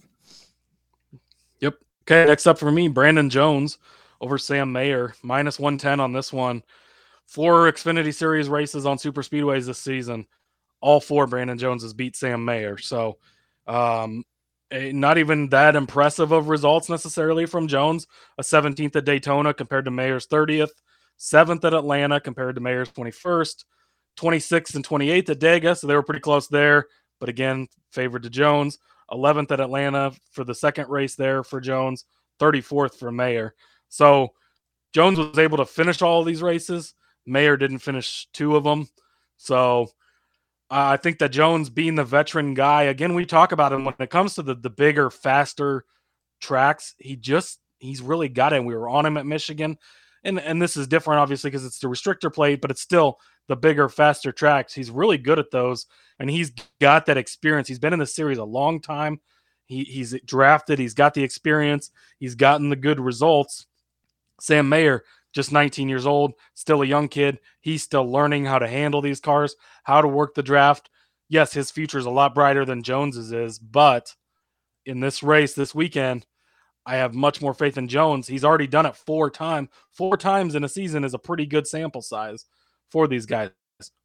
[1.61, 1.75] Yep.
[2.03, 2.25] Okay.
[2.25, 3.79] Next up for me, Brandon Jones
[4.21, 6.63] over Sam Mayer, minus 110 on this one.
[7.25, 10.25] Four Xfinity Series races on super speedways this season.
[10.81, 12.77] All four Brandon Jones has beat Sam Mayer.
[12.77, 13.17] So,
[13.67, 14.23] um,
[14.71, 18.07] eh, not even that impressive of results necessarily from Jones.
[18.37, 20.71] A 17th at Daytona compared to Mayer's 30th,
[21.17, 23.65] seventh at Atlanta compared to Mayer's 21st,
[24.17, 25.77] 26th and 28th at Dega.
[25.77, 26.87] So they were pretty close there.
[27.19, 28.79] But again, favored to Jones.
[29.11, 32.05] 11th at Atlanta for the second race there for Jones,
[32.39, 33.55] 34th for Mayer.
[33.89, 34.29] So
[34.93, 36.93] Jones was able to finish all these races.
[37.25, 38.87] Mayer didn't finish two of them.
[39.37, 39.83] So
[40.71, 43.95] uh, I think that Jones being the veteran guy, again, we talk about him when
[43.99, 45.85] it comes to the, the bigger, faster
[46.39, 46.95] tracks.
[46.97, 48.63] He just, he's really got it.
[48.63, 49.77] We were on him at Michigan.
[50.23, 53.55] And, and this is different, obviously, because it's the restrictor plate, but it's still the
[53.55, 54.73] bigger, faster tracks.
[54.73, 55.85] He's really good at those
[56.19, 57.67] and he's got that experience.
[57.67, 59.21] He's been in the series a long time.
[59.65, 60.79] He, he's drafted.
[60.79, 61.91] He's got the experience.
[62.19, 63.67] He's gotten the good results.
[64.39, 67.39] Sam Mayer, just 19 years old, still a young kid.
[67.61, 70.89] He's still learning how to handle these cars, how to work the draft.
[71.29, 74.15] Yes, his future is a lot brighter than Jones's is, but
[74.85, 76.25] in this race this weekend,
[76.85, 78.27] I have much more faith in Jones.
[78.27, 79.69] He's already done it four times.
[79.91, 82.45] Four times in a season is a pretty good sample size
[82.89, 83.51] for these guys.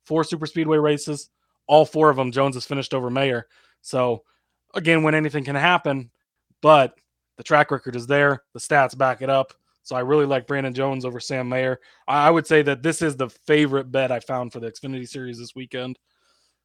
[0.04, 1.30] Four super speedway races,
[1.66, 3.46] all four of them Jones has finished over Mayer.
[3.80, 4.24] So
[4.74, 6.10] again, when anything can happen,
[6.60, 6.94] but
[7.38, 9.54] the track record is there, the stats back it up.
[9.84, 11.78] So I really like Brandon Jones over Sam Mayer.
[12.08, 15.38] I would say that this is the favorite bet I found for the Xfinity Series
[15.38, 15.98] this weekend.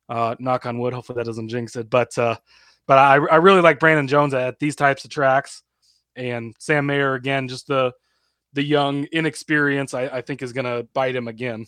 [0.08, 0.94] Uh, knock on wood.
[0.94, 1.90] Hopefully that doesn't jinx it.
[1.90, 2.38] But uh,
[2.88, 5.62] but I, I really like Brandon Jones at these types of tracks,
[6.16, 7.92] and Sam Mayer again, just the
[8.54, 9.94] the young inexperience.
[9.94, 11.68] I, I think is going to bite him again.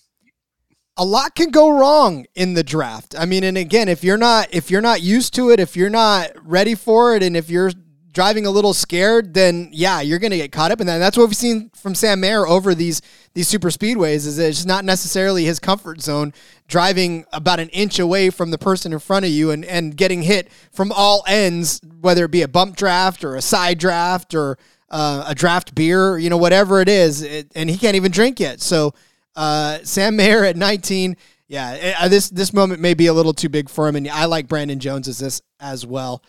[0.98, 3.16] a lot can go wrong in the draft.
[3.18, 5.90] I mean, and again, if you're not if you're not used to it, if you're
[5.90, 7.72] not ready for it, and if you're
[8.12, 10.94] driving a little scared, then yeah, you're going to get caught up in that.
[10.94, 13.02] And that's what we've seen from Sam Mayer over these
[13.34, 14.28] these super speedways.
[14.28, 16.34] Is it's not necessarily his comfort zone
[16.68, 20.24] driving about an inch away from the person in front of you and and getting
[20.24, 24.58] hit from all ends, whether it be a bump draft or a side draft or
[24.90, 28.40] uh, a draft beer, you know, whatever it is, it, and he can't even drink
[28.40, 28.60] yet.
[28.62, 28.94] So
[29.36, 31.16] uh, Sam Mayer at 19.
[31.48, 34.24] Yeah, uh, this this moment may be a little too big for him, and I
[34.24, 36.24] like Brandon Jones as this as well.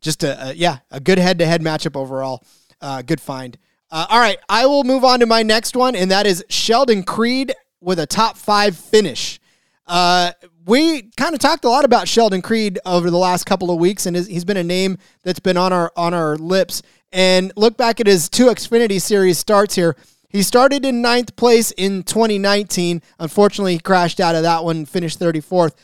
[0.00, 2.44] Just a, a yeah, a good head to head matchup overall.
[2.80, 3.58] Uh, good find.
[3.90, 7.04] Uh, all right, I will move on to my next one, and that is Sheldon
[7.04, 9.38] Creed with a top five finish.
[9.86, 10.32] Uh,
[10.66, 14.06] we kind of talked a lot about Sheldon Creed over the last couple of weeks,
[14.06, 16.82] and he's been a name that's been on our on our lips.
[17.12, 19.96] And look back at his two Xfinity Series starts here.
[20.28, 23.00] He started in ninth place in 2019.
[23.20, 25.74] Unfortunately, he crashed out of that one, finished 34th.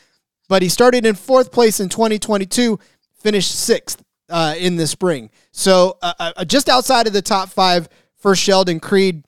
[0.49, 2.77] But he started in fourth place in 2022,
[3.15, 5.29] finished sixth uh, in the spring.
[5.51, 9.23] So uh, uh, just outside of the top five for Sheldon Creed.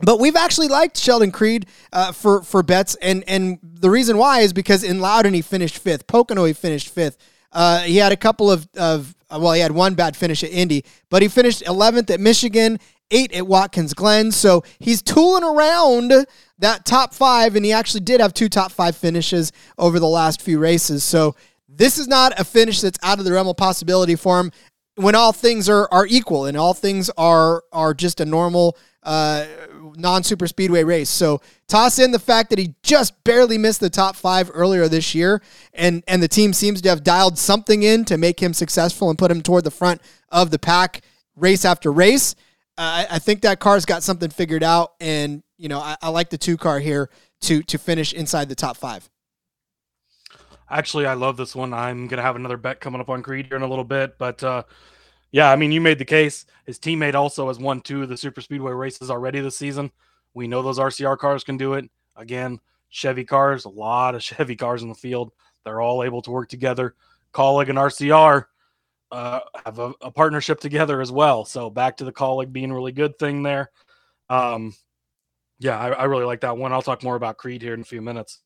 [0.00, 4.40] But we've actually liked Sheldon Creed uh, for for bets, and and the reason why
[4.40, 7.16] is because in Loudon he finished fifth, Pocono he finished fifth.
[7.52, 10.84] Uh, he had a couple of of well, he had one bad finish at Indy,
[11.10, 12.78] but he finished 11th at Michigan,
[13.10, 14.30] eight at Watkins Glen.
[14.30, 16.12] So he's tooling around
[16.58, 20.40] that top five, and he actually did have two top five finishes over the last
[20.40, 21.02] few races.
[21.04, 21.34] So
[21.76, 24.52] this is not a finish that's out of the realm of possibility for him
[24.96, 29.44] when all things are are equal and all things are are just a normal uh,
[29.96, 31.10] non super speedway race.
[31.10, 35.14] So toss in the fact that he just barely missed the top five earlier this
[35.14, 39.10] year, and and the team seems to have dialed something in to make him successful
[39.10, 41.02] and put him toward the front of the pack.
[41.36, 42.34] race after race.
[42.76, 46.30] Uh, I, think that car's got something figured out, and you know I, I like
[46.30, 47.08] the two car here
[47.42, 49.08] to to finish inside the top five.
[50.70, 51.74] Actually, I love this one.
[51.74, 54.42] I'm gonna have another bet coming up on Creed here in a little bit, but
[54.42, 54.62] uh,
[55.30, 56.46] yeah, I mean, you made the case.
[56.64, 59.90] His teammate also has won two of the super speedway races already this season.
[60.32, 61.90] We know those RCR cars can do it.
[62.16, 65.32] Again, Chevy cars, a lot of Chevy cars in the field.
[65.64, 66.94] They're all able to work together.
[67.32, 68.46] Kaulig and RCR
[69.10, 71.44] uh, have a, a, partnership together as well.
[71.44, 73.70] So back to the Kaulig being really good thing there.
[74.30, 74.74] Um,
[75.58, 76.72] yeah, I, I really like that one.
[76.72, 78.40] I'll talk more about Creed here in a few minutes.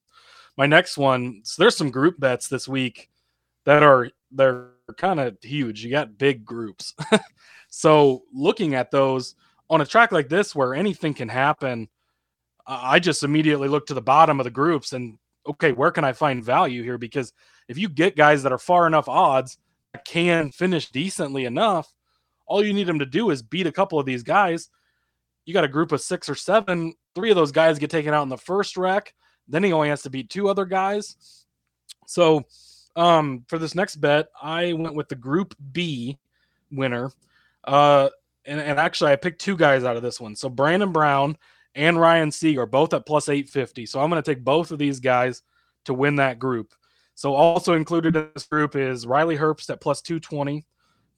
[0.58, 3.10] My next one, so there's some group bets this week
[3.64, 5.84] that are they're kind of huge.
[5.84, 6.94] You got big groups.
[7.70, 9.36] so looking at those
[9.70, 11.88] on a track like this where anything can happen,
[12.66, 15.16] I just immediately look to the bottom of the groups and
[15.46, 16.98] okay, where can I find value here?
[16.98, 17.32] Because
[17.68, 19.58] if you get guys that are far enough odds
[19.92, 21.94] that can finish decently enough,
[22.48, 24.70] all you need them to do is beat a couple of these guys.
[25.46, 28.24] You got a group of six or seven, three of those guys get taken out
[28.24, 29.14] in the first wreck.
[29.48, 31.16] Then he only has to beat two other guys.
[32.06, 32.44] So
[32.96, 36.18] um, for this next bet, I went with the Group B
[36.70, 37.10] winner.
[37.64, 38.10] Uh,
[38.44, 40.34] and, and actually, I picked two guys out of this one.
[40.34, 41.36] So Brandon Brown
[41.74, 43.86] and Ryan Sieg are both at plus 850.
[43.86, 45.42] So I'm going to take both of these guys
[45.84, 46.74] to win that group.
[47.14, 50.64] So also included in this group is Riley Herbst at plus 220,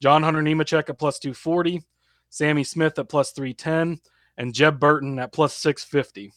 [0.01, 1.83] John Hunter Nemechek at plus 240,
[2.29, 3.99] Sammy Smith at plus 310,
[4.37, 6.33] and Jeb Burton at plus 650.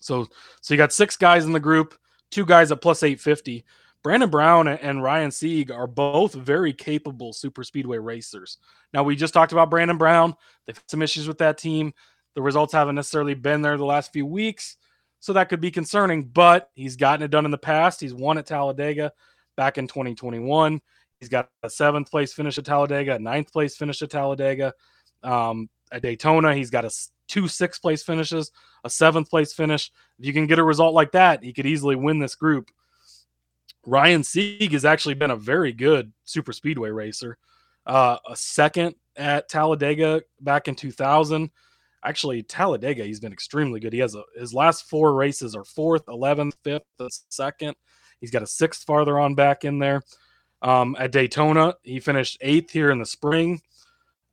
[0.00, 0.28] So
[0.60, 1.98] so you got six guys in the group,
[2.30, 3.64] two guys at plus 850.
[4.02, 8.58] Brandon Brown and Ryan Sieg are both very capable super speedway racers.
[8.94, 10.34] Now we just talked about Brandon Brown.
[10.66, 11.92] They've had some issues with that team.
[12.34, 14.76] The results haven't necessarily been there the last few weeks,
[15.18, 16.24] so that could be concerning.
[16.24, 18.00] But he's gotten it done in the past.
[18.00, 19.12] He's won at Talladega
[19.56, 20.80] back in 2021.
[21.18, 24.72] He's got a seventh place finish at Talladega, a ninth place finish at Talladega.
[25.24, 26.90] Um, at Daytona, he's got a
[27.28, 28.50] two sixth place finishes,
[28.84, 29.90] a seventh place finish.
[30.18, 32.70] If you can get a result like that, he could easily win this group.
[33.86, 37.38] Ryan Sieg has actually been a very good super speedway racer.
[37.86, 41.50] Uh, a second at Talladega back in 2000.
[42.04, 43.92] Actually, Talladega, he's been extremely good.
[43.92, 46.84] He has a, his last four races are fourth, 11th, fifth,
[47.28, 47.74] second.
[48.20, 50.02] He's got a sixth farther on back in there.
[50.60, 53.60] Um, at Daytona, he finished eighth here in the spring.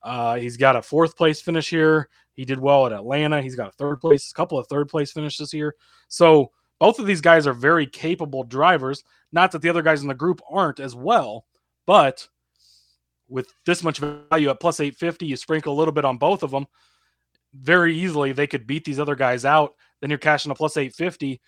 [0.06, 2.10] Uh, he's got a fourth place finish here.
[2.34, 3.42] He did well at Atlanta.
[3.42, 5.76] He's got a third place, a couple of third place finishes here.
[6.10, 9.04] So both of these guys are very capable drivers.
[9.32, 11.46] Not that the other guys in the group aren't as well,
[11.88, 12.28] but
[13.28, 16.52] with this much value at plus 850, you sprinkle a little bit on both of
[16.52, 16.68] them.
[17.56, 19.74] Very easily, they could beat these other guys out.
[20.02, 21.42] Then you're cashing a plus 850.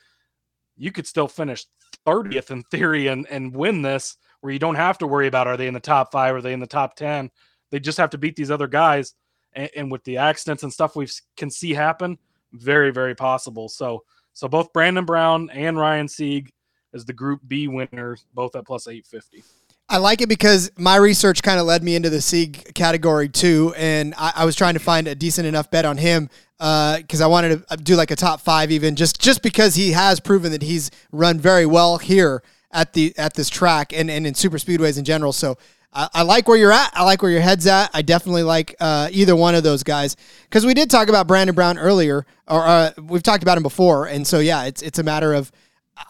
[0.77, 1.65] You could still finish
[2.07, 5.57] 30th in theory and, and win this, where you don't have to worry about are
[5.57, 7.29] they in the top five, are they in the top 10.
[7.71, 9.13] They just have to beat these other guys.
[9.53, 12.17] And, and with the accidents and stuff we can see happen,
[12.53, 13.69] very, very possible.
[13.69, 14.03] So,
[14.33, 16.51] so both Brandon Brown and Ryan Sieg
[16.93, 19.43] as the Group B winners, both at plus 850.
[19.89, 23.73] I like it because my research kind of led me into the Sieg category too,
[23.77, 27.23] and I, I, was trying to find a decent enough bet on him because uh,
[27.23, 30.51] I wanted to do like a top five, even just just because he has proven
[30.51, 34.57] that he's run very well here at the at this track and, and in super
[34.57, 35.31] speedways in general.
[35.31, 35.57] So
[35.97, 36.91] I, I, like where you're at.
[36.93, 37.89] I like where your head's at.
[37.91, 41.55] I definitely like uh, either one of those guys because we did talk about Brandon
[41.55, 45.03] Brown earlier, or uh, we've talked about him before, and so yeah, it's it's a
[45.03, 45.51] matter of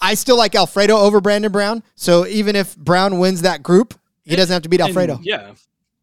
[0.01, 1.83] I still like Alfredo over Brandon Brown.
[1.95, 3.93] So even if Brown wins that group,
[4.25, 5.19] he doesn't have to beat Alfredo.
[5.21, 5.53] Yeah,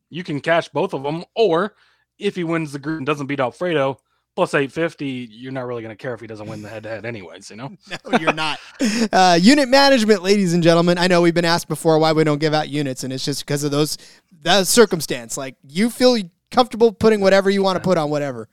[0.09, 1.75] you can cash both of them, or
[2.19, 4.01] if he wins the group and doesn't beat Alfredo,
[4.35, 6.89] plus 850 you're not really going to care if he doesn't win the head to
[6.89, 7.77] head anyways you know?
[8.11, 8.59] No you're not.
[9.13, 10.99] Uh, unit management ladies and gentlemen.
[10.99, 13.45] I know we've been asked before why we don't give out units and it's just
[13.47, 13.97] because of those
[14.43, 15.37] that circumstance.
[15.37, 16.19] Like you feel
[16.51, 18.49] comfortable putting whatever you want to put on whatever.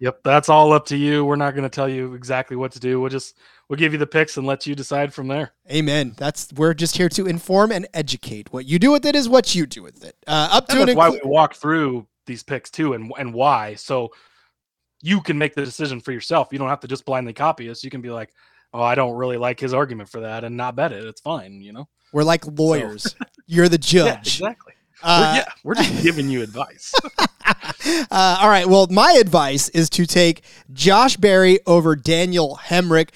[0.00, 1.24] Yep that's all up to you.
[1.24, 3.00] We're not going to tell you exactly what to do.
[3.00, 3.36] We'll just
[3.68, 5.52] we'll give you the picks and let you decide from there.
[5.70, 6.14] Amen.
[6.16, 8.52] That's we're just here to inform and educate.
[8.52, 10.16] What you do with it is what you do with it.
[10.26, 13.74] Uh, up to that's why we walk through these picks too and and why.
[13.74, 14.10] So
[15.00, 16.48] you can make the decision for yourself.
[16.52, 17.84] You don't have to just blindly copy us.
[17.84, 18.32] You can be like,
[18.72, 21.04] oh, I don't really like his argument for that and not bet it.
[21.04, 21.88] It's fine, you know?
[22.12, 23.12] We're like lawyers.
[23.12, 23.18] So.
[23.46, 24.40] You're the judge.
[24.40, 24.72] Yeah, exactly.
[25.02, 26.92] Uh, we're, yeah, we're just giving you advice.
[28.10, 28.66] uh, all right.
[28.66, 30.42] Well, my advice is to take
[30.72, 33.10] Josh Berry over Daniel Hemric.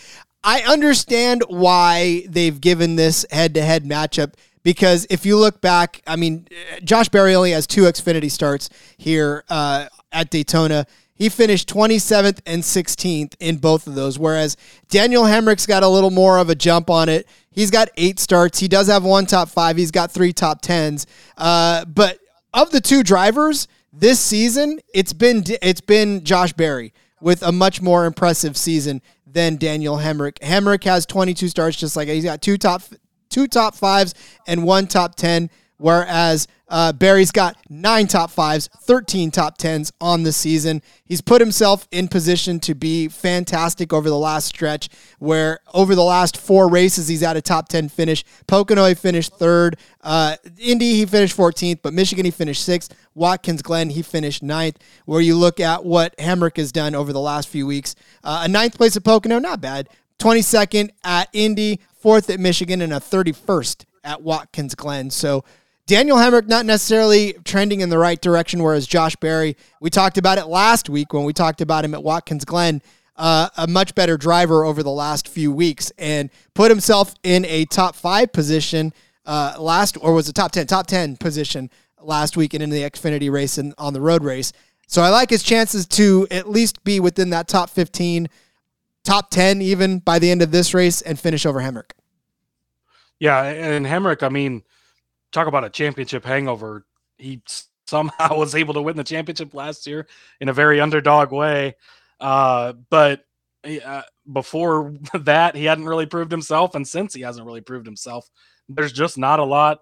[0.44, 6.02] I understand why they've given this head to head matchup because if you look back,
[6.06, 6.46] I mean,
[6.84, 10.86] Josh Berry only has two Xfinity starts here uh, at Daytona.
[11.14, 14.56] He finished 27th and 16th in both of those, whereas
[14.88, 17.28] Daniel Hemric's got a little more of a jump on it.
[17.50, 18.58] He's got eight starts.
[18.58, 19.76] He does have one top five.
[19.76, 21.06] He's got three top tens.
[21.36, 22.18] Uh, but
[22.54, 27.82] of the two drivers, This season, it's been it's been Josh Berry with a much
[27.82, 30.38] more impressive season than Daniel Hemric.
[30.38, 32.82] Hemric has 22 starts, just like he's got two top
[33.28, 34.14] two top fives
[34.46, 40.22] and one top ten, whereas uh, Berry's got nine top fives, 13 top tens on
[40.22, 40.80] the season.
[41.04, 46.02] He's put himself in position to be fantastic over the last stretch, where over the
[46.02, 48.24] last four races, he's at a top 10 finish.
[48.46, 49.76] Pocono, he finished third.
[50.00, 52.94] Uh, Indy, he finished 14th, but Michigan, he finished sixth.
[53.14, 54.78] Watkins Glen, he finished ninth.
[55.04, 57.94] Where you look at what Hemric has done over the last few weeks,
[58.24, 59.90] uh, a ninth place at Pocono, not bad.
[60.20, 65.10] 22nd at Indy, fourth at Michigan, and a 31st at Watkins Glen.
[65.10, 65.44] So,
[65.86, 70.38] Daniel Hemric not necessarily trending in the right direction, whereas Josh Berry, we talked about
[70.38, 72.80] it last week when we talked about him at Watkins Glen,
[73.16, 77.64] uh, a much better driver over the last few weeks and put himself in a
[77.66, 78.92] top five position
[79.26, 81.70] uh, last, or was it top 10, top 10 position
[82.00, 84.52] last week and in the Xfinity race and on the road race.
[84.86, 88.28] So I like his chances to at least be within that top 15,
[89.04, 91.92] top 10 even by the end of this race and finish over Hemric.
[93.18, 94.64] Yeah, and Hemric, I mean,
[95.32, 96.84] talk about a championship hangover.
[97.18, 97.42] He
[97.86, 100.06] somehow was able to win the championship last year
[100.40, 101.76] in a very underdog way.
[102.20, 103.24] Uh, but
[103.84, 108.30] uh, before that, he hadn't really proved himself, and since he hasn't really proved himself,
[108.68, 109.78] there's just not a lot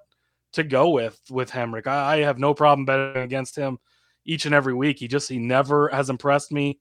[0.52, 1.86] to go with with Hemric.
[1.86, 3.78] I, I have no problem betting against him
[4.24, 4.98] each and every week.
[4.98, 6.80] He just he never has impressed me.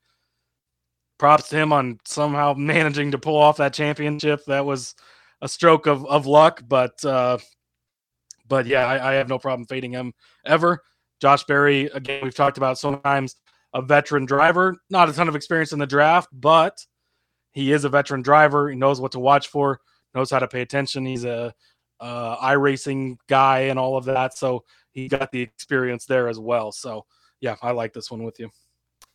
[1.17, 4.45] Props to him on somehow managing to pull off that championship.
[4.45, 4.95] That was
[5.41, 7.37] a stroke of, of luck, but uh,
[8.49, 10.13] but yeah, I, I, have no problem fading him
[10.45, 10.81] ever.
[11.21, 13.35] Josh Berry, again, we've talked about sometimes
[13.73, 16.77] a veteran driver, not a ton of experience in the draft, but
[17.51, 18.69] he is a veteran driver.
[18.69, 19.79] He knows what to watch for,
[20.13, 21.05] knows how to pay attention.
[21.05, 21.53] He's a
[21.99, 26.71] uh, iRacing guy and all of that, so he got the experience there as well.
[26.71, 27.05] So
[27.41, 28.49] yeah, I like this one with you.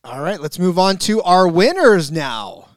[0.03, 2.69] All right, let's move on to our winners now.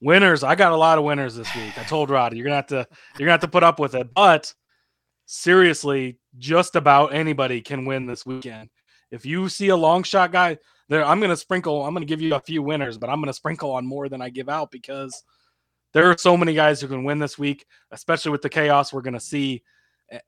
[0.00, 1.78] Winners, I got a lot of winners this week.
[1.78, 2.86] I told Roddy, you're gonna have to
[3.18, 4.52] you're gonna have to put up with it, but
[5.30, 8.68] seriously, just about anybody can win this weekend.
[9.12, 10.58] If you see a long shot guy,
[10.88, 13.20] there I'm going to sprinkle, I'm going to give you a few winners, but I'm
[13.20, 15.22] going to sprinkle on more than I give out because
[15.94, 19.02] there are so many guys who can win this week, especially with the chaos we're
[19.02, 19.62] going to see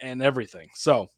[0.01, 0.69] and everything.
[0.75, 1.09] So,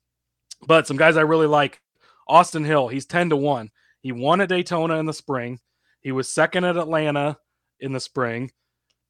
[0.66, 1.78] but some guys I really like
[2.26, 3.70] Austin Hill, he's 10 to 1.
[4.00, 5.60] He won at Daytona in the spring.
[6.00, 7.36] He was second at Atlanta
[7.80, 8.50] in the spring.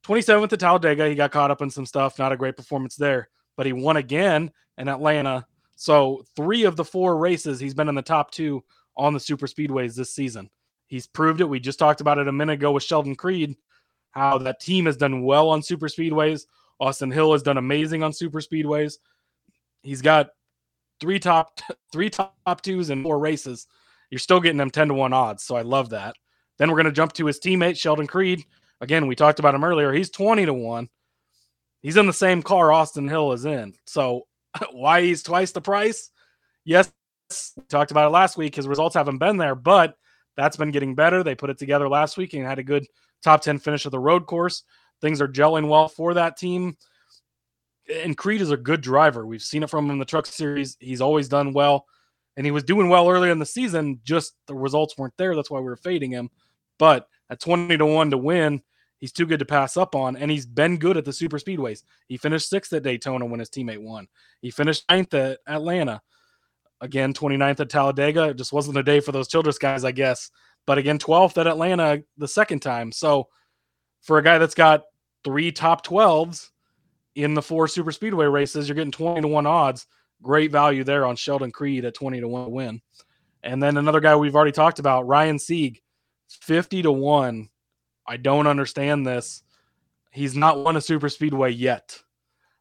[0.05, 3.29] 27th at Talladega, he got caught up in some stuff, not a great performance there
[3.57, 5.47] but he won again in Atlanta.
[5.77, 8.63] So three of the four races he's been in the top two
[8.97, 10.51] on the super speedways this season.
[10.87, 11.49] He's proved it.
[11.49, 13.57] We just talked about it a minute ago with Sheldon Creed,
[14.13, 16.47] how that team has done well on super speedways.
[16.81, 18.99] Austin Hill has done amazing on super speedways.
[19.83, 20.31] He's got
[21.01, 21.61] three top
[21.93, 23.67] three top twos in four races.
[24.11, 25.43] You're still getting them 10 to 1 odds.
[25.43, 26.15] So I love that.
[26.59, 28.45] Then we're going to jump to his teammate, Sheldon Creed.
[28.81, 29.93] Again, we talked about him earlier.
[29.93, 30.89] He's 20 to 1.
[31.85, 33.75] He's in the same car Austin Hill is in.
[33.85, 34.27] So
[34.73, 36.11] why he's twice the price?
[36.65, 36.91] Yes,
[37.69, 38.55] talked about it last week.
[38.55, 39.95] His results haven't been there, but
[40.35, 41.23] that's been getting better.
[41.23, 42.87] They put it together last week and had a good
[43.23, 44.63] top 10 finish of the road course.
[45.03, 46.79] Things are gelling well for that team.
[48.03, 49.27] And Creed is a good driver.
[49.27, 50.79] We've seen it from him in the truck series.
[50.81, 51.85] He's always done well.
[52.39, 55.37] And he was doing well earlier in the season, just the results weren't there.
[55.37, 56.31] That's why we were fading him.
[56.79, 58.63] But at 20 to 1 to win,
[59.05, 61.83] he's too good to pass up on, and he's been good at the super speedways.
[62.09, 64.09] He finished sixth at Daytona when his teammate won.
[64.41, 66.01] He finished ninth at Atlanta.
[66.81, 68.31] Again, 29th at Talladega.
[68.31, 70.31] It just wasn't a day for those Childress guys, I guess.
[70.67, 72.93] But again, 12th at Atlanta the second time.
[72.93, 73.29] So
[74.01, 74.85] for a guy that's got
[75.23, 76.49] three top 12s
[77.15, 79.87] in the four super speedway races, you're getting 20 to 1 odds.
[80.23, 82.81] Great value there on Sheldon Creed at 20 to 1 win.
[83.43, 85.83] And then another guy we've already talked about, Ryan Sieg,
[86.31, 87.51] 50 to 1
[88.07, 89.43] I don't understand this.
[90.11, 91.99] He's not won a super speedway yet.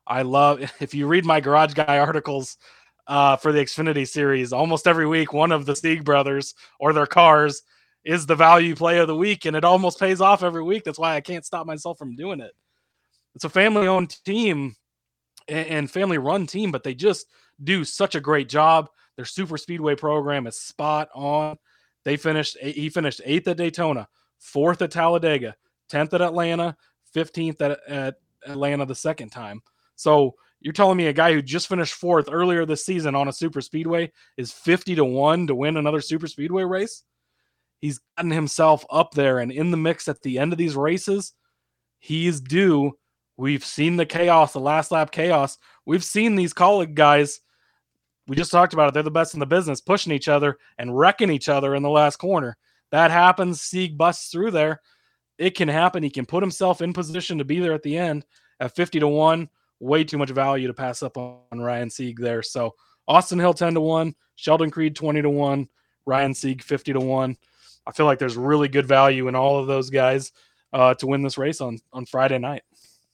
[0.05, 2.57] I love if you read my garage guy articles
[3.07, 7.05] uh, for the Xfinity series, almost every week one of the Sieg brothers or their
[7.05, 7.61] cars
[8.03, 10.83] is the value play of the week, and it almost pays off every week.
[10.83, 12.51] That's why I can't stop myself from doing it.
[13.35, 14.75] It's a family-owned team
[15.47, 17.27] and family-run team, but they just
[17.63, 18.89] do such a great job.
[19.15, 21.57] Their super speedway program is spot on.
[22.03, 22.57] They finished.
[22.59, 24.07] He finished eighth at Daytona,
[24.43, 25.55] fourth at Talladega,
[25.91, 26.75] 10th at Atlanta,
[27.15, 28.15] 15th at, at
[28.45, 29.61] Atlanta the second time.
[29.95, 33.33] So you're telling me a guy who just finished fourth earlier this season on a
[33.33, 37.03] super speedway is 50 to 1 to win another super speedway race?
[37.79, 41.33] He's gotten himself up there and in the mix at the end of these races.
[41.99, 42.97] He's due.
[43.35, 45.57] We've seen the chaos, the last lap chaos.
[45.85, 47.41] We've seen these Kaulig guys
[48.27, 48.93] we just talked about it.
[48.93, 51.89] They're the best in the business, pushing each other and wrecking each other in the
[51.89, 52.57] last corner.
[52.93, 53.59] That happens.
[53.59, 54.79] Sieg busts through there.
[55.39, 56.03] It can happen.
[56.03, 58.23] He can put himself in position to be there at the end
[58.59, 59.49] at 50 to 1.
[59.79, 62.43] Way too much value to pass up on Ryan Sieg there.
[62.43, 62.75] So
[63.07, 65.67] Austin Hill 10 to 1, Sheldon Creed 20 to 1,
[66.05, 67.35] Ryan Sieg 50 to 1.
[67.87, 70.31] I feel like there's really good value in all of those guys
[70.71, 72.61] uh, to win this race on, on Friday night.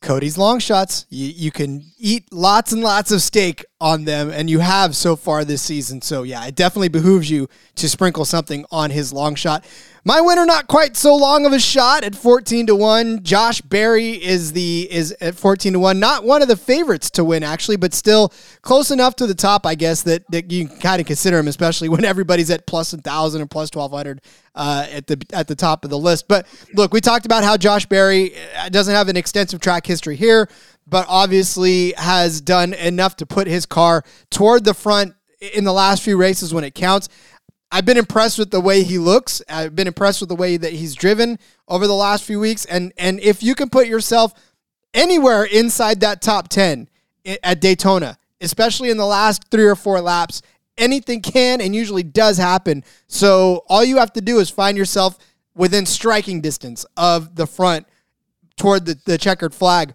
[0.01, 1.05] Cody's long shots.
[1.09, 5.15] You, you can eat lots and lots of steak on them, and you have so
[5.15, 6.01] far this season.
[6.01, 9.65] So, yeah, it definitely behooves you to sprinkle something on his long shot.
[10.05, 13.23] My winner, not quite so long of a shot at 14 to 1.
[13.23, 15.99] Josh Berry is the is at 14 to 1.
[15.99, 19.65] Not one of the favorites to win, actually, but still close enough to the top,
[19.65, 22.93] I guess, that, that you can kind of consider him, especially when everybody's at plus
[22.93, 24.21] 1,000 or plus 1,200
[24.55, 26.27] uh, at the at the top of the list.
[26.27, 30.15] But look, we talked about how Josh Berry uh, doesn't have an extensive track history
[30.15, 30.49] here,
[30.89, 35.13] but obviously has done enough to put his car toward the front
[35.53, 37.09] in the last few races when it counts.
[37.71, 39.41] I've been impressed with the way he looks.
[39.47, 41.37] I've been impressed with the way that he's driven
[41.67, 42.65] over the last few weeks.
[42.65, 44.33] And and if you can put yourself
[44.93, 46.89] anywhere inside that top 10
[47.43, 50.41] at Daytona, especially in the last three or four laps,
[50.77, 52.83] anything can and usually does happen.
[53.07, 55.19] So all you have to do is find yourself
[55.53, 57.85] within striking distance of the front
[58.57, 59.93] toward the, the checkered flag.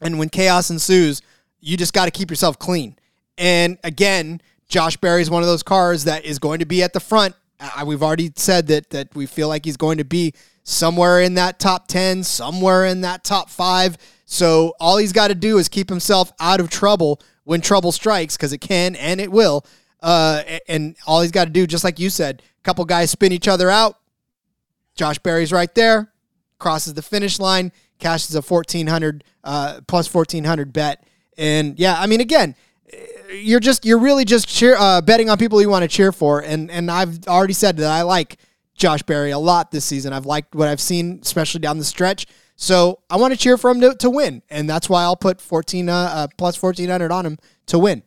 [0.00, 1.22] And when chaos ensues,
[1.60, 2.96] you just got to keep yourself clean.
[3.36, 6.92] And again, Josh Berry is one of those cars that is going to be at
[6.92, 7.34] the front.
[7.60, 10.32] Uh, we've already said that that we feel like he's going to be
[10.62, 13.96] somewhere in that top 10, somewhere in that top 5.
[14.26, 18.36] So all he's got to do is keep himself out of trouble when trouble strikes
[18.36, 19.64] because it can and it will.
[20.00, 23.32] Uh, and all he's got to do, just like you said, a couple guys spin
[23.32, 23.98] each other out.
[24.94, 26.12] Josh Berry's right there,
[26.58, 31.04] crosses the finish line, cashes a 1400 uh, plus 1400 bet.
[31.36, 32.54] And yeah, I mean, again,
[33.32, 36.40] you're just you're really just cheer uh, betting on people you want to cheer for,
[36.40, 38.38] and and I've already said that I like
[38.74, 40.12] Josh Berry a lot this season.
[40.12, 42.26] I've liked what I've seen, especially down the stretch.
[42.56, 45.40] So I want to cheer for him to, to win, and that's why I'll put
[45.40, 48.02] 14 uh, uh, plus 1400 on him to win.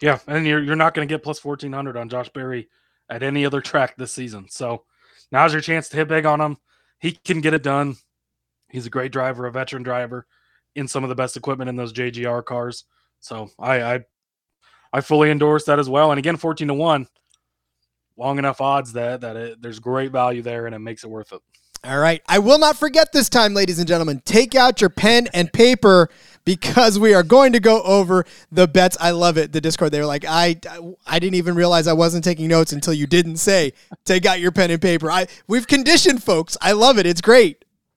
[0.00, 2.68] Yeah, and you're you're not going to get plus 1400 on Josh Berry
[3.08, 4.48] at any other track this season.
[4.50, 4.84] So
[5.30, 6.58] now's your chance to hit big on him.
[6.98, 7.96] He can get it done.
[8.72, 10.26] He's a great driver, a veteran driver
[10.74, 12.84] in some of the best equipment in those JGR cars.
[13.20, 14.00] So I, I
[14.94, 16.10] I fully endorse that as well.
[16.10, 17.06] And again, 14 to 1,
[18.16, 21.32] long enough odds that that it, there's great value there and it makes it worth
[21.32, 21.40] it.
[21.84, 22.22] All right.
[22.28, 24.22] I will not forget this time, ladies and gentlemen.
[24.24, 26.08] Take out your pen and paper
[26.44, 28.96] because we are going to go over the bets.
[29.00, 29.52] I love it.
[29.52, 30.60] The Discord, they were like, I,
[31.06, 33.72] I didn't even realize I wasn't taking notes until you didn't say,
[34.04, 35.10] take out your pen and paper.
[35.10, 36.56] I, we've conditioned folks.
[36.62, 37.06] I love it.
[37.06, 37.64] It's great.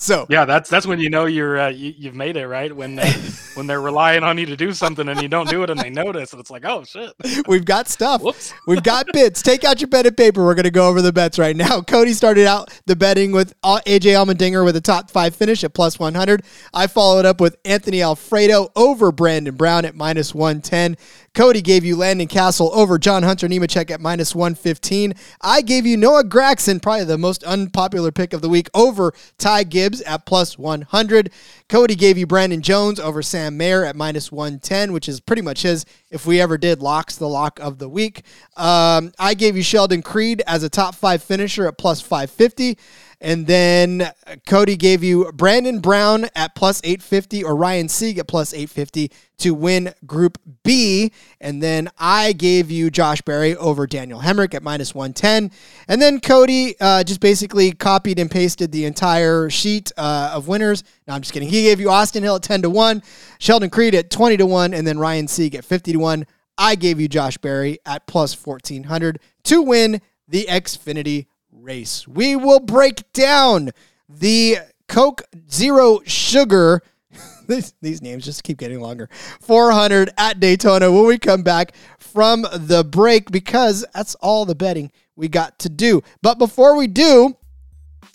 [0.00, 2.94] So yeah, that's that's when you know you're uh, you, have made it right when
[2.94, 3.10] they
[3.54, 5.90] when they're relying on you to do something and you don't do it and they
[5.90, 7.12] notice and it's like oh shit.
[7.48, 8.22] We've got stuff.
[8.22, 8.54] Whoops.
[8.68, 9.42] We've got bits.
[9.42, 10.44] Take out your pen and paper.
[10.44, 11.80] We're gonna go over the bets right now.
[11.86, 15.98] Cody started out the betting with AJ Allmendinger with a top five finish at plus
[15.98, 16.44] one hundred.
[16.72, 20.96] I followed up with Anthony Alfredo over Brandon Brown at minus one ten.
[21.38, 25.14] Cody gave you Landon Cassill over John Hunter Nemechek at minus 115.
[25.40, 29.62] I gave you Noah Gragson, probably the most unpopular pick of the week, over Ty
[29.62, 31.30] Gibbs at plus 100.
[31.68, 35.62] Cody gave you Brandon Jones over Sam Mayer at minus 110, which is pretty much
[35.62, 38.22] his, if we ever did, locks the lock of the week.
[38.56, 42.78] Um, I gave you Sheldon Creed as a top five finisher at plus 550.
[43.20, 44.12] And then
[44.46, 49.54] Cody gave you Brandon Brown at plus 850 or Ryan Sieg at plus 850 to
[49.54, 51.12] win Group B.
[51.40, 55.50] And then I gave you Josh Berry over Daniel Hemric at minus 110.
[55.88, 60.84] And then Cody uh, just basically copied and pasted the entire sheet uh, of winners.
[61.08, 61.48] No, I'm just kidding.
[61.48, 63.02] He gave you Austin Hill at 10 to 1,
[63.38, 66.26] Sheldon Creed at 20 to 1, and then Ryan Sieg at 50 to 1.
[66.58, 72.06] I gave you Josh Berry at plus 1400 to win the Xfinity race.
[72.06, 73.70] We will break down
[74.06, 76.82] the Coke Zero Sugar.
[77.48, 79.08] these, these names just keep getting longer.
[79.40, 84.92] 400 at Daytona when we come back from the break because that's all the betting
[85.16, 86.02] we got to do.
[86.20, 87.34] But before we do,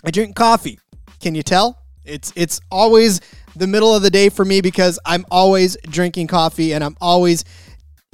[0.05, 0.79] I drink coffee.
[1.19, 1.82] Can you tell?
[2.05, 3.21] It's it's always
[3.55, 7.45] the middle of the day for me because I'm always drinking coffee and I'm always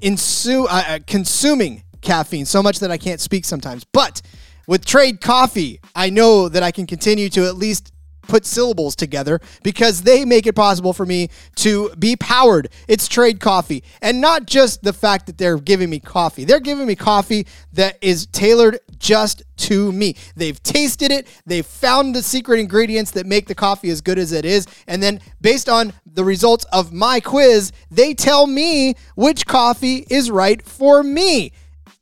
[0.02, 3.84] insu- uh, uh consuming caffeine so much that I can't speak sometimes.
[3.84, 4.22] But
[4.68, 7.92] with Trade Coffee, I know that I can continue to at least
[8.30, 12.70] put syllables together because they make it possible for me to be powered.
[12.88, 13.84] It's Trade Coffee.
[14.02, 17.98] And not just the fact that they're giving me coffee, they're giving me coffee that
[18.02, 20.16] is tailored just to me.
[20.36, 24.32] They've tasted it, they've found the secret ingredients that make the coffee as good as
[24.32, 24.66] it is.
[24.88, 30.32] And then, based on the results of my quiz, they tell me which coffee is
[30.32, 31.52] right for me.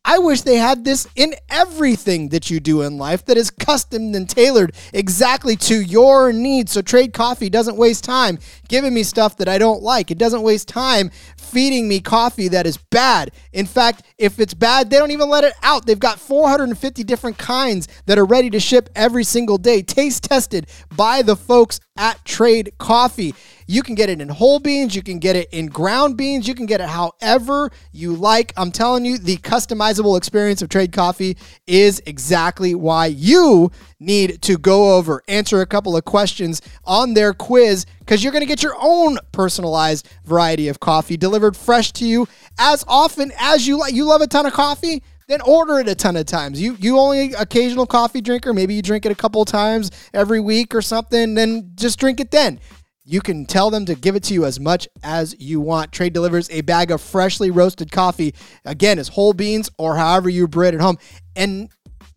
[0.10, 4.16] I wish they had this in everything that you do in life that is custom
[4.16, 6.72] and tailored exactly to your needs.
[6.72, 8.40] So Trade Coffee doesn't waste time
[8.70, 10.10] giving me stuff that I don't like.
[10.10, 13.32] It doesn't waste time feeding me coffee that is bad.
[13.52, 15.86] In fact, if it's bad, they don't even let it out.
[15.86, 20.68] They've got 450 different kinds that are ready to ship every single day, taste tested
[20.96, 23.36] by the folks at Trade Coffee.
[23.70, 26.56] You can get it in whole beans, you can get it in ground beans, you
[26.56, 28.54] can get it however you like.
[28.56, 31.38] I'm telling you, the customizable experience of Trade Coffee
[31.68, 37.34] is exactly why you need to go over, answer a couple of questions on their
[37.34, 42.06] quiz because you're going to get your own personalized variety of coffee delivered fresh to
[42.06, 42.26] you
[42.58, 43.94] as often as you like.
[43.94, 45.04] You love a ton of coffee?
[45.28, 46.62] Then order it a ton of times.
[46.62, 50.74] You you only occasional coffee drinker, maybe you drink it a couple times every week
[50.74, 52.62] or something, then just drink it then.
[53.10, 55.94] You can tell them to give it to you as much as you want.
[55.94, 58.36] Trade delivers a bag of freshly roasted coffee.
[58.66, 60.98] Again, it's whole beans or however you brew it at home.
[61.34, 61.70] And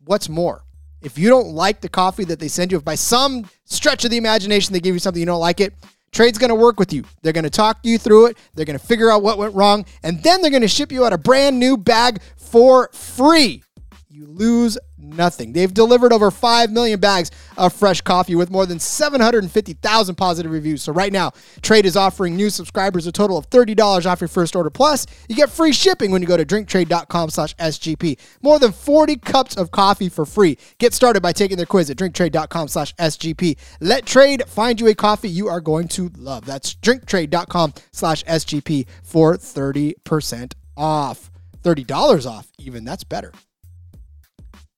[0.05, 0.65] what's more,
[1.01, 4.11] if you don't like the coffee that they send you, if by some stretch of
[4.11, 5.75] the imagination they give you something you don't like it,
[6.11, 7.05] Trade's going to work with you.
[7.23, 8.39] They're going to talk you through it.
[8.55, 11.05] They're going to figure out what went wrong, and then they're going to ship you
[11.05, 13.63] out a brand new bag for free.
[14.09, 15.53] You lose nothing.
[15.53, 20.83] They've delivered over 5 million bags of fresh coffee with more than 750,000 positive reviews.
[20.83, 21.33] So right now,
[21.63, 24.71] Trade is offering new subscribers a total of $30 off your first order.
[24.71, 28.19] Plus, you get free shipping when you go to drinktrade.com slash SGP.
[28.43, 30.59] More than 40 cups of coffee for free.
[30.79, 33.57] Get started by taking their quiz at drinktrade.com slash SGP.
[33.81, 36.47] Let Trade find you a coffee you are going to love.
[36.47, 41.31] That's drinktrade.com slash SGP for 30% off.
[41.63, 42.85] $30 off, even.
[42.85, 43.33] That's better.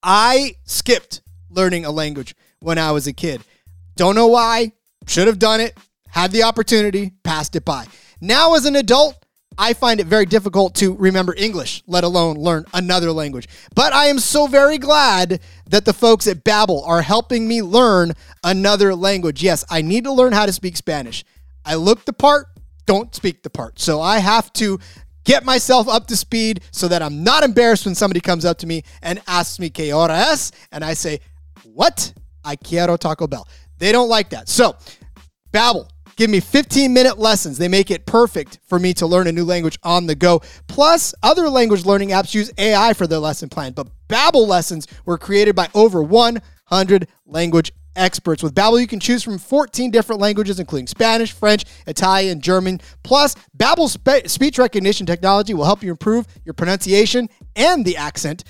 [0.03, 3.41] I skipped learning a language when I was a kid.
[3.95, 4.73] Don't know why.
[5.07, 5.77] Should have done it.
[6.09, 7.85] Had the opportunity, passed it by.
[8.21, 9.23] Now, as an adult,
[9.57, 13.47] I find it very difficult to remember English, let alone learn another language.
[13.75, 15.39] But I am so very glad
[15.69, 19.43] that the folks at Babbel are helping me learn another language.
[19.43, 21.23] Yes, I need to learn how to speak Spanish.
[21.65, 22.47] I look the part,
[22.85, 23.79] don't speak the part.
[23.79, 24.79] So I have to
[25.23, 28.67] get myself up to speed so that I'm not embarrassed when somebody comes up to
[28.67, 31.19] me and asks me que hora es, and I say,
[31.63, 32.13] "What?
[32.43, 33.47] I quiero Taco Bell."
[33.79, 34.49] They don't like that.
[34.49, 34.75] So,
[35.51, 37.57] Babbel, give me 15 minute lessons.
[37.57, 40.41] They make it perfect for me to learn a new language on the go.
[40.67, 45.17] Plus, other language learning apps use AI for their lesson plan, but Babbel lessons were
[45.17, 48.43] created by over 100 language experts.
[48.43, 52.79] With Babbel, you can choose from 14 different languages, including Spanish, French, Italian, German.
[53.03, 58.43] Plus, Babbel's spe- speech recognition technology will help you improve your pronunciation and the accent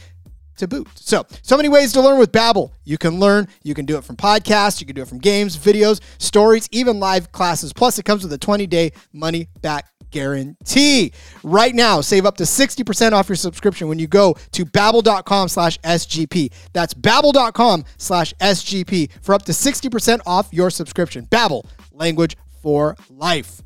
[0.57, 0.87] to boot.
[0.95, 2.71] So, so many ways to learn with Babbel.
[2.83, 5.57] You can learn, you can do it from podcasts, you can do it from games,
[5.57, 7.73] videos, stories, even live classes.
[7.73, 11.11] Plus, it comes with a 20-day money back guarantee.
[11.43, 15.77] Right now, save up to 60% off your subscription when you go to babbel.com slash
[15.79, 16.53] SGP.
[16.71, 21.25] That's babbel.com slash SGP for up to 60% off your subscription.
[21.25, 23.61] Babbel, language for life.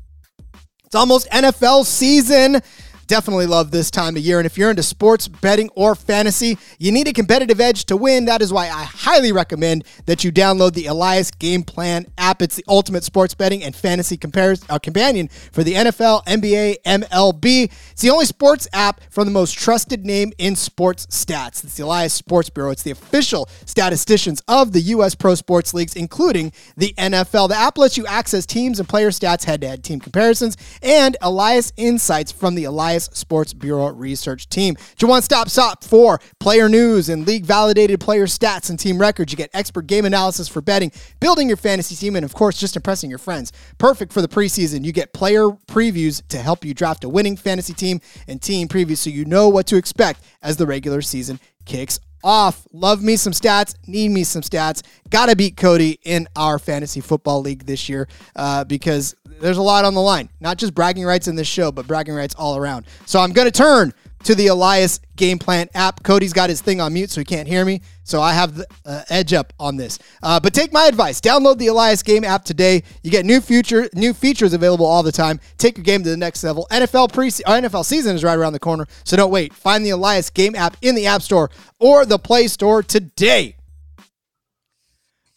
[0.84, 2.62] It's almost NFL season.
[3.08, 4.38] Definitely love this time of year.
[4.38, 8.26] And if you're into sports, betting, or fantasy, you need a competitive edge to win.
[8.26, 12.42] That is why I highly recommend that you download the Elias Game Plan app.
[12.42, 17.72] It's the ultimate sports betting and fantasy compares, uh, companion for the NFL, NBA, MLB.
[17.92, 21.64] It's the only sports app from the most trusted name in sports stats.
[21.64, 22.72] It's the Elias Sports Bureau.
[22.72, 25.14] It's the official statisticians of the U.S.
[25.14, 27.48] pro sports leagues, including the NFL.
[27.48, 31.16] The app lets you access teams and player stats, head to head team comparisons, and
[31.22, 34.76] Elias insights from the Elias Sports Bureau research team.
[34.92, 38.98] It's your one stop shop for player news and league validated player stats and team
[38.98, 39.32] records.
[39.32, 42.76] You get expert game analysis for betting, building your fantasy team, and of course, just
[42.76, 43.52] impressing your friends.
[43.78, 44.84] Perfect for the preseason.
[44.84, 48.98] You get player previews to help you draft a winning fantasy team and team previews
[48.98, 52.66] so you know what to expect as the regular season kicks off.
[52.72, 53.74] Love me some stats.
[53.86, 54.82] Need me some stats.
[55.10, 59.84] Gotta beat Cody in our fantasy football league this year uh, because there's a lot
[59.84, 60.28] on the line.
[60.40, 62.86] Not just bragging rights in this show, but bragging rights all around.
[63.06, 63.92] So I'm gonna turn
[64.24, 66.02] to the Elias Game Plan app.
[66.02, 67.80] Cody's got his thing on mute, so he can't hear me.
[68.02, 69.98] So I have the uh, edge up on this.
[70.22, 72.82] Uh, but take my advice: download the Elias Game app today.
[73.02, 75.40] You get new future, new features available all the time.
[75.56, 76.66] Take your game to the next level.
[76.70, 79.52] NFL pre NFL season is right around the corner, so don't wait.
[79.52, 83.54] Find the Elias Game app in the App Store or the Play Store today.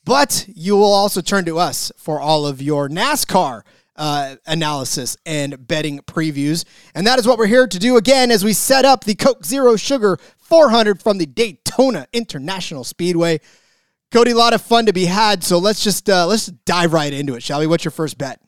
[0.03, 3.61] but you will also turn to us for all of your NASCAR
[4.01, 6.65] uh, analysis and betting previews.
[6.95, 9.45] And that is what we're here to do again as we set up the Coke
[9.45, 13.41] Zero Sugar 400 from the Daytona International Speedway.
[14.11, 15.43] Cody, a lot of fun to be had.
[15.43, 17.67] So let's just uh, let's dive right into it, shall we?
[17.67, 18.41] What's your first bet?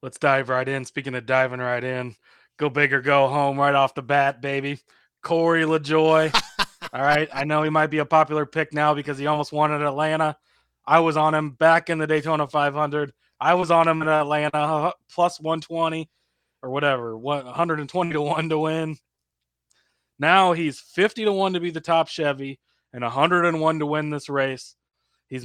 [0.00, 0.84] Let's dive right in.
[0.84, 2.14] Speaking of diving right in,
[2.56, 4.78] go big or go home right off the bat, baby.
[5.22, 6.32] Corey LaJoie.
[6.92, 7.28] All right.
[7.34, 10.36] I know he might be a popular pick now because he almost won at Atlanta.
[10.86, 13.12] I was on him back in the Daytona 500.
[13.42, 16.08] I was on him in Atlanta uh, plus 120
[16.62, 18.96] or whatever, 120 to 1 to win.
[20.20, 22.60] Now he's 50 to 1 to be the top Chevy
[22.92, 24.76] and 101 to win this race.
[25.26, 25.44] He's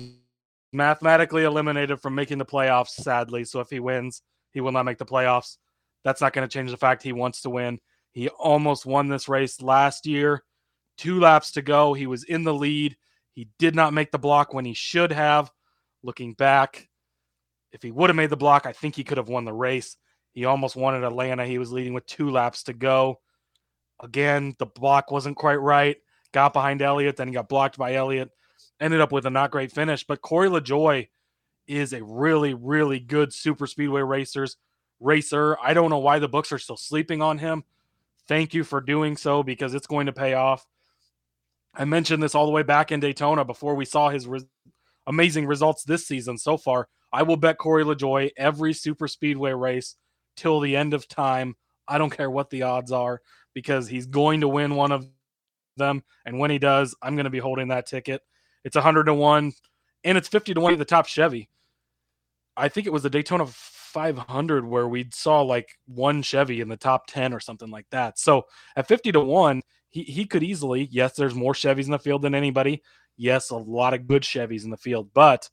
[0.72, 3.44] mathematically eliminated from making the playoffs, sadly.
[3.46, 4.22] So if he wins,
[4.52, 5.58] he will not make the playoffs.
[6.04, 7.80] That's not going to change the fact he wants to win.
[8.12, 10.44] He almost won this race last year.
[11.00, 11.96] Two laps to go.
[11.96, 12.96] He was in the lead.
[13.34, 15.52] He did not make the block when he should have.
[16.04, 16.87] Looking back,
[17.72, 19.98] if he would have made the block, I think he could have won the race.
[20.34, 21.46] He almost won at Atlanta.
[21.46, 23.20] He was leading with two laps to go.
[24.02, 25.98] Again, the block wasn't quite right.
[26.32, 28.30] Got behind Elliott, then he got blocked by Elliott.
[28.80, 30.06] Ended up with a not great finish.
[30.06, 31.08] But Corey LaJoie
[31.68, 34.58] is a really, really good super speedway racers
[35.00, 35.58] racer.
[35.62, 37.64] I don't know why the books are still sleeping on him.
[38.28, 40.66] Thank you for doing so because it's going to pay off.
[41.74, 44.28] I mentioned this all the way back in Daytona before we saw his
[45.08, 46.88] amazing results this season so far.
[47.12, 49.96] I will bet Corey LaJoie every super speedway race
[50.36, 51.56] till the end of time.
[51.88, 53.22] I don't care what the odds are
[53.54, 55.08] because he's going to win one of
[55.78, 56.04] them.
[56.26, 58.22] And when he does, I'm going to be holding that ticket.
[58.64, 59.54] It's 100 to 1
[60.04, 61.50] and it's 50 to 1 to the top Chevy.
[62.58, 66.78] I think it was the Daytona 500 where we saw like one Chevy in the
[66.78, 68.20] top 10 or something like that.
[68.20, 68.46] So
[68.76, 72.24] at 50 to 1, he, he could easily, yes, there's more Chevys in the field
[72.24, 72.82] than anybody.
[73.18, 75.50] Yes, a lot of good Chevys in the field, but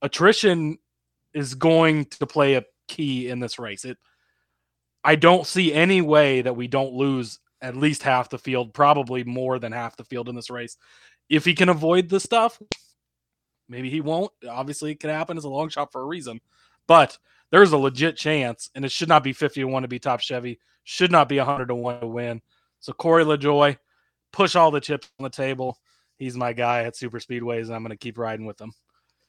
[0.00, 0.78] attrition
[1.34, 3.84] is going to play a key in this race.
[3.84, 3.98] It
[5.02, 9.24] I don't see any way that we don't lose at least half the field, probably
[9.24, 10.76] more than half the field in this race.
[11.28, 12.60] If he can avoid the stuff,
[13.68, 14.32] maybe he won't.
[14.48, 16.40] Obviously, it could happen as a long shot for a reason.
[16.86, 17.16] But
[17.50, 20.20] there's a legit chance, and it should not be 50 to 1 to be top
[20.20, 22.42] Chevy, should not be 100 to 1 to win.
[22.80, 23.78] So Corey LaJoie,
[24.32, 25.78] push all the chips on the table.
[26.20, 28.74] He's my guy at Super Speedways, and I'm going to keep riding with him.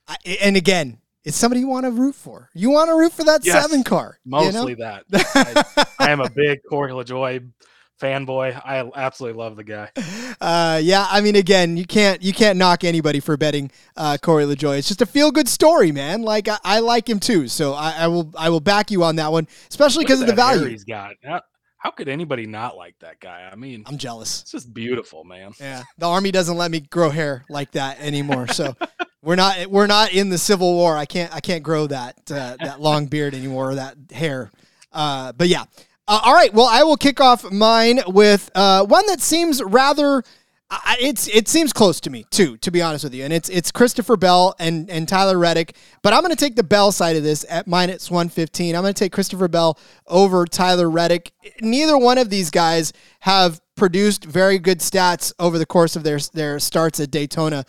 [0.09, 2.49] I, and again, it's somebody you want to root for.
[2.53, 4.19] You want to root for that yes, seven car.
[4.25, 4.99] Mostly you know?
[5.09, 5.85] that.
[5.97, 7.49] I, I, am a big Corey LaJoie
[7.97, 8.61] fanboy.
[8.65, 9.89] I absolutely love the guy.
[10.41, 14.43] Uh, yeah, I mean, again, you can't you can't knock anybody for betting uh, Corey
[14.43, 14.79] LaJoie.
[14.79, 16.23] It's just a feel good story, man.
[16.23, 19.15] Like I, I, like him too, so I, I, will I will back you on
[19.15, 21.13] that one, especially because of the value he's got.
[21.81, 23.49] How could anybody not like that guy?
[23.51, 24.43] I mean, I'm jealous.
[24.43, 25.53] It's just beautiful, man.
[25.59, 28.75] Yeah, the army doesn't let me grow hair like that anymore, so.
[29.23, 30.97] We're not we're not in the Civil War.
[30.97, 34.49] I can't I can't grow that uh, that long beard anymore, that hair.
[34.91, 35.65] Uh, but yeah,
[36.07, 36.51] uh, all right.
[36.51, 40.23] Well, I will kick off mine with uh, one that seems rather.
[40.73, 43.49] Uh, it's it seems close to me too, to be honest with you, and it's
[43.49, 45.75] it's Christopher Bell and and Tyler Reddick.
[46.01, 48.73] But I'm going to take the Bell side of this at minus 115.
[48.73, 51.33] I'm going to take Christopher Bell over Tyler Reddick.
[51.59, 56.19] Neither one of these guys have produced very good stats over the course of their
[56.33, 57.65] their starts at Daytona.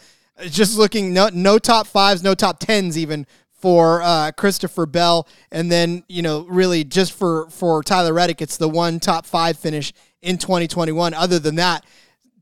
[0.47, 5.73] Just looking, no no top fives, no top tens even for uh, Christopher Bell, and
[5.73, 9.93] then you know really just for for Tyler Reddick, it's the one top five finish
[10.21, 11.15] in 2021.
[11.15, 11.85] Other than that,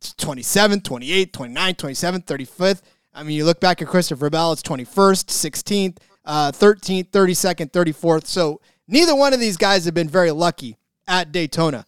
[0.00, 2.82] 27th, 28th, 29th, 27th, 35th.
[3.12, 8.26] I mean, you look back at Christopher Bell, it's 21st, 16th, uh, 13th, 32nd, 34th.
[8.26, 10.76] So neither one of these guys have been very lucky
[11.08, 11.86] at Daytona.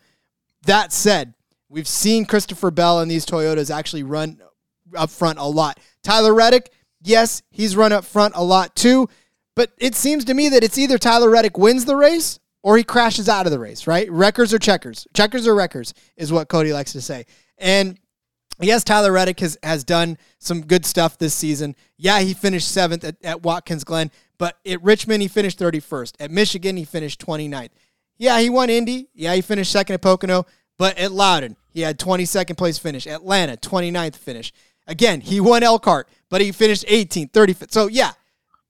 [0.64, 1.34] That said,
[1.68, 4.40] we've seen Christopher Bell and these Toyotas actually run
[4.96, 5.80] up front a lot.
[6.02, 6.70] Tyler Reddick,
[7.02, 9.08] yes, he's run up front a lot too.
[9.54, 12.84] But it seems to me that it's either Tyler Reddick wins the race or he
[12.84, 14.10] crashes out of the race, right?
[14.10, 15.06] Wreckers or checkers.
[15.14, 17.26] Checkers or wreckers is what Cody likes to say.
[17.58, 17.98] And
[18.61, 21.74] yes, Tyler Reddick has, has done some good stuff this season.
[21.96, 26.14] Yeah, he finished seventh at, at Watkins Glen, but at Richmond, he finished 31st.
[26.20, 27.70] At Michigan, he finished 29th.
[28.18, 29.09] Yeah, he won Indy.
[29.14, 30.46] Yeah, he finished second at Pocono,
[30.78, 33.07] but at Loudon, he had 22nd place finish.
[33.07, 34.53] Atlanta, 29th finish.
[34.86, 37.72] Again, he won Elkhart, but he finished 18th, 35th.
[37.72, 38.12] So yeah,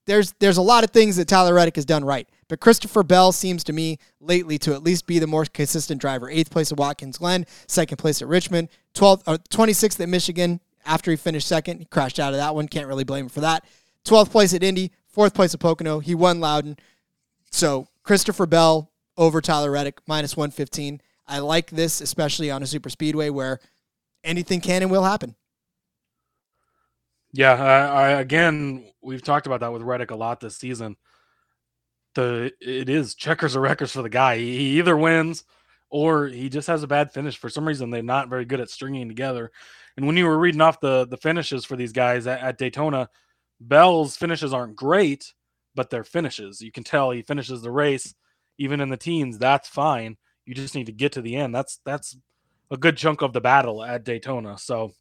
[0.07, 2.29] there's there's a lot of things that Tyler Reddick has done right.
[2.53, 6.29] But Christopher Bell seems to me lately to at least be the more consistent driver.
[6.29, 10.61] Eighth place at Watkins Glen, second place at Richmond, 12th, uh, 26th at Michigan.
[10.85, 12.69] After he finished second, he crashed out of that one.
[12.69, 13.65] Can't really blame him for that.
[14.05, 16.01] 12th place at Indy, fourth place at Pocono.
[16.01, 16.77] He won Loudon.
[17.51, 21.01] So Christopher Bell over Tyler Reddick, minus 115.
[21.27, 23.61] I like this, especially on a super speedway where
[24.25, 25.37] anything can and will happen.
[27.33, 30.99] Yeah, I, I, again, we've talked about that with Reddick a lot this season.
[32.15, 34.37] The it is checkers or records for the guy.
[34.39, 35.45] He, he either wins
[35.91, 37.37] or he just has a bad finish.
[37.37, 39.53] For some reason, they're not very good at stringing together.
[39.97, 43.09] And when you were reading off the the finishes for these guys at, at Daytona,
[43.61, 45.33] Bell's finishes aren't great,
[45.75, 46.61] but they're finishes.
[46.61, 48.15] You can tell he finishes the race
[48.59, 49.39] even in the teens.
[49.39, 50.17] That's fine.
[50.47, 51.55] You just need to get to the end.
[51.55, 52.17] That's that's
[52.71, 54.59] a good chunk of the battle at Daytona.
[54.59, 54.93] So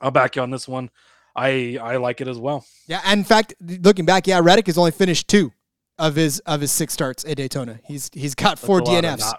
[0.00, 0.90] I'll back you on this one.
[1.36, 2.64] I I like it as well.
[2.86, 5.52] Yeah, and in fact, looking back, yeah, Reddick has only finished two
[5.98, 7.80] of his of his six starts at Daytona.
[7.84, 9.32] He's he's got four DNFs.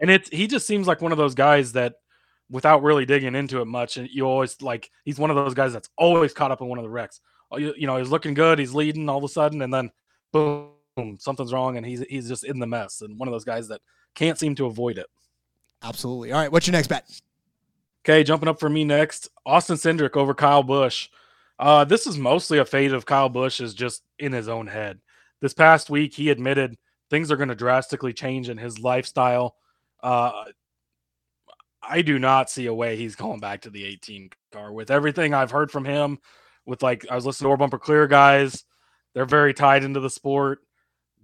[0.00, 1.94] And it's he just seems like one of those guys that
[2.50, 5.72] without really digging into it much, and you always like he's one of those guys
[5.72, 7.20] that's always caught up in one of the wrecks.
[7.50, 9.90] Oh, you, you know, he's looking good, he's leading all of a sudden, and then
[10.32, 10.72] boom,
[11.18, 13.02] something's wrong, and he's he's just in the mess.
[13.02, 13.80] And one of those guys that
[14.14, 15.06] can't seem to avoid it.
[15.82, 16.32] Absolutely.
[16.32, 17.08] All right, what's your next bet?
[18.04, 21.08] Okay, jumping up for me next, Austin Cindric over Kyle Busch.
[21.58, 24.98] Uh, this is mostly a fate of Kyle Busch is just in his own head.
[25.40, 26.76] This past week, he admitted
[27.08, 29.56] things are going to drastically change in his lifestyle.
[30.02, 30.44] Uh,
[31.82, 35.34] I do not see a way he's going back to the 18 car with everything
[35.34, 36.18] I've heard from him.
[36.66, 38.64] With like, I was listening to Or Bumper Clear guys,
[39.14, 40.60] they're very tied into the sport.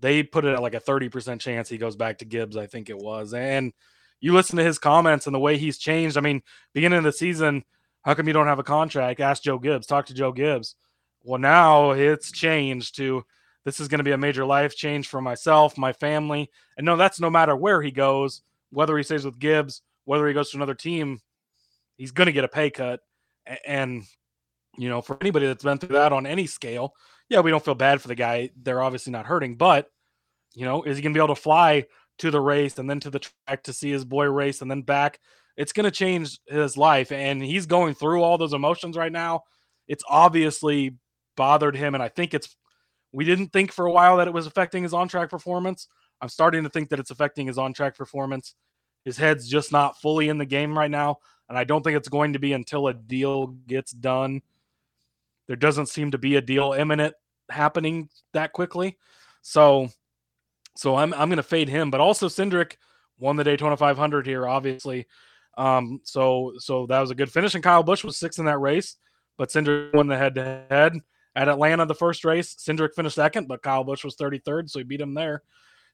[0.00, 2.90] They put it at like a 30% chance he goes back to Gibbs, I think
[2.90, 3.32] it was.
[3.32, 3.72] And
[4.20, 6.16] you listen to his comments and the way he's changed.
[6.16, 6.42] I mean,
[6.72, 7.64] beginning of the season,
[8.02, 9.20] how come you don't have a contract?
[9.20, 9.86] Ask Joe Gibbs.
[9.86, 10.74] Talk to Joe Gibbs.
[11.22, 13.24] Well, now it's changed to
[13.66, 16.50] this is going to be a major life change for myself, my family.
[16.78, 18.40] And no, that's no matter where he goes,
[18.70, 21.20] whether he stays with Gibbs, whether he goes to another team,
[21.98, 23.00] he's going to get a pay cut.
[23.66, 24.04] And,
[24.78, 26.94] you know, for anybody that's been through that on any scale,
[27.28, 28.48] yeah, we don't feel bad for the guy.
[28.56, 29.90] They're obviously not hurting, but,
[30.54, 31.84] you know, is he going to be able to fly
[32.20, 34.80] to the race and then to the track to see his boy race and then
[34.80, 35.20] back?
[35.56, 37.10] it's going to change his life.
[37.10, 39.42] And he's going through all those emotions right now.
[39.88, 40.96] It's obviously
[41.36, 41.94] bothered him.
[41.94, 42.54] And I think it's,
[43.16, 45.88] we didn't think for a while that it was affecting his on track performance.
[46.20, 48.54] I'm starting to think that it's affecting his on track performance.
[49.06, 51.20] His head's just not fully in the game right now.
[51.48, 54.42] And I don't think it's going to be until a deal gets done.
[55.46, 57.14] There doesn't seem to be a deal imminent
[57.48, 58.98] happening that quickly.
[59.40, 59.88] So,
[60.76, 62.72] so I'm, I'm going to fade him, but also Cindric
[63.18, 65.06] won the Daytona 500 here, obviously.
[65.56, 67.54] Um, so so that was a good finish.
[67.54, 68.96] And Kyle Busch was sixth in that race,
[69.38, 71.00] but Cindric won the head to head.
[71.37, 74.84] At Atlanta, the first race, Cindric finished second, but Kyle Busch was 33rd, so he
[74.84, 75.43] beat him there.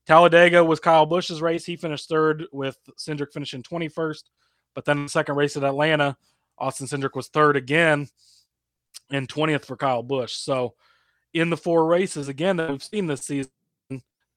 [0.06, 1.64] Talladega was Kyle Busch's race.
[1.64, 4.22] He finished third with Cindric finishing 21st.
[4.74, 6.16] But then the second race at Atlanta,
[6.58, 8.08] Austin Cindric was third again
[9.10, 10.32] and 20th for Kyle Busch.
[10.32, 10.74] So
[11.34, 13.50] in the four races, again, that we've seen this season,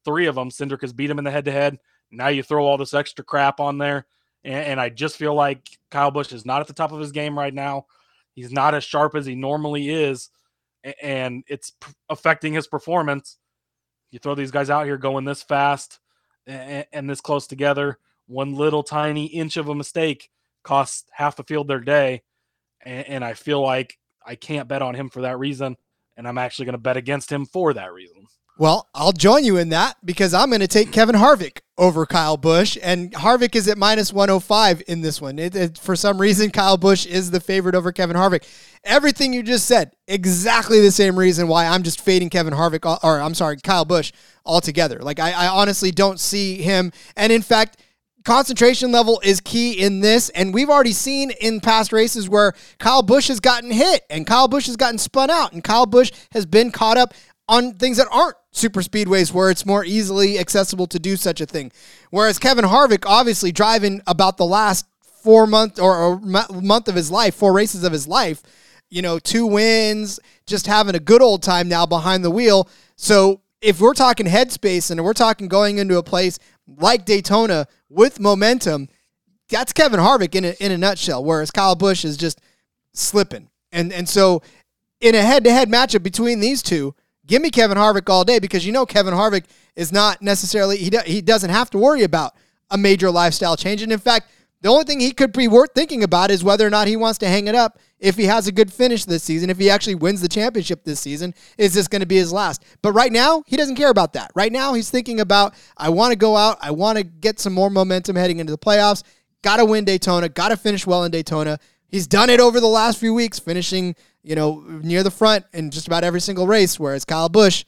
[0.04, 1.78] three of them, Cindric has beat him in the head to head.
[2.12, 4.08] Now you throw all this extra crap on there
[4.44, 7.12] and, and I just feel like Kyle Busch is not at the top of his
[7.12, 7.86] game right now.
[8.34, 10.30] He's not as sharp as he normally is,
[11.02, 11.74] and it's
[12.10, 13.38] affecting his performance.
[14.12, 16.00] You throw these guys out here going this fast
[16.48, 20.30] and, and this close together, one little tiny inch of a mistake
[20.64, 22.24] costs half the field their day.
[22.82, 25.76] And, and I feel like I can't bet on him for that reason.
[26.18, 28.26] And I'm actually going to bet against him for that reason.
[28.58, 32.38] Well, I'll join you in that because I'm going to take Kevin Harvick over Kyle
[32.38, 35.38] Busch, and Harvick is at minus 105 in this one.
[35.40, 38.48] It, it, for some reason, Kyle Busch is the favorite over Kevin Harvick.
[38.86, 43.20] Everything you just said, exactly the same reason why I'm just fading Kevin Harvick, or
[43.20, 44.14] I'm sorry, Kyle Busch
[44.46, 45.00] altogether.
[45.00, 46.94] Like, I, I honestly don't see him.
[47.18, 47.82] And in fact,
[48.24, 50.30] concentration level is key in this.
[50.30, 54.48] And we've already seen in past races where Kyle Busch has gotten hit and Kyle
[54.48, 57.14] Busch has gotten spun out and Kyle Busch has been caught up
[57.48, 61.46] on things that aren't super speedways where it's more easily accessible to do such a
[61.46, 61.72] thing.
[62.10, 64.86] Whereas Kevin Harvick, obviously driving about the last
[65.24, 68.42] four month or, month of his life, four races of his life,
[68.90, 72.70] you know, two wins, just having a good old time now behind the wheel.
[72.96, 78.20] So if we're talking headspace and we're talking going into a place like Daytona with
[78.20, 78.88] momentum,
[79.50, 81.24] that's Kevin Harvick in a, in a nutshell.
[81.24, 82.40] Whereas Kyle Busch is just
[82.94, 84.42] slipping, and and so
[85.02, 86.96] in a head to head matchup between these two,
[87.28, 89.46] Give me Kevin Harvick all day because you know Kevin Harvick
[89.76, 92.34] is not necessarily he do, he doesn't have to worry about
[92.72, 93.82] a major lifestyle change.
[93.82, 94.30] And in fact,
[94.62, 97.20] the only thing he could be worth thinking about is whether or not he wants
[97.20, 99.50] to hang it up if he has a good finish this season.
[99.50, 102.64] If he actually wins the championship this season, is this going to be his last?
[102.82, 104.32] But right now, he doesn't care about that.
[104.34, 107.54] Right now, he's thinking about I want to go out, I want to get some
[107.54, 109.04] more momentum heading into the playoffs.
[109.44, 111.60] Got to win Daytona, got to finish well in Daytona.
[111.88, 113.96] He's done it over the last few weeks, finishing
[114.26, 117.64] you know, near the front in just about every single race, whereas Kyle Busch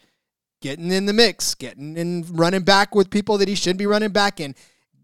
[0.62, 4.10] getting in the mix, getting in running back with people that he should be running
[4.10, 4.56] back in,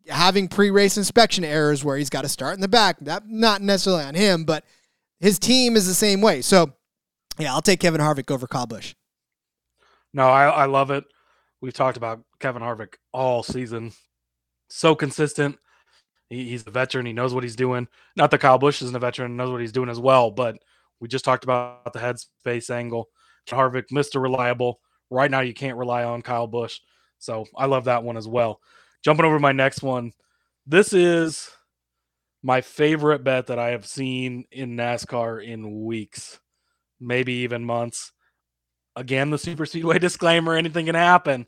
[0.08, 2.98] having pre-race inspection errors where he's got to start in the back.
[3.02, 4.66] That not necessarily on him, but
[5.20, 6.42] his team is the same way.
[6.42, 6.74] So
[7.38, 8.96] Yeah, I'll take Kevin Harvick over Kyle Busch.
[10.14, 11.06] No, I, I love it.
[11.62, 13.94] We've talked about Kevin Harvick all season.
[14.70, 15.58] So consistent.
[16.30, 17.06] He, he's a veteran.
[17.06, 17.88] He knows what he's doing.
[18.16, 20.58] Not that Kyle Busch isn't a veteran, knows what he's doing as well, but
[21.04, 23.10] we just talked about the headspace angle.
[23.50, 24.22] Harvick, Mr.
[24.22, 24.80] Reliable.
[25.10, 26.80] Right now, you can't rely on Kyle Busch.
[27.20, 28.62] So I love that one as well.
[29.04, 30.14] Jumping over to my next one.
[30.66, 31.50] This is
[32.42, 36.40] my favorite bet that I have seen in NASCAR in weeks,
[37.02, 38.14] maybe even months.
[38.96, 41.48] Again, the super speedway disclaimer anything can happen,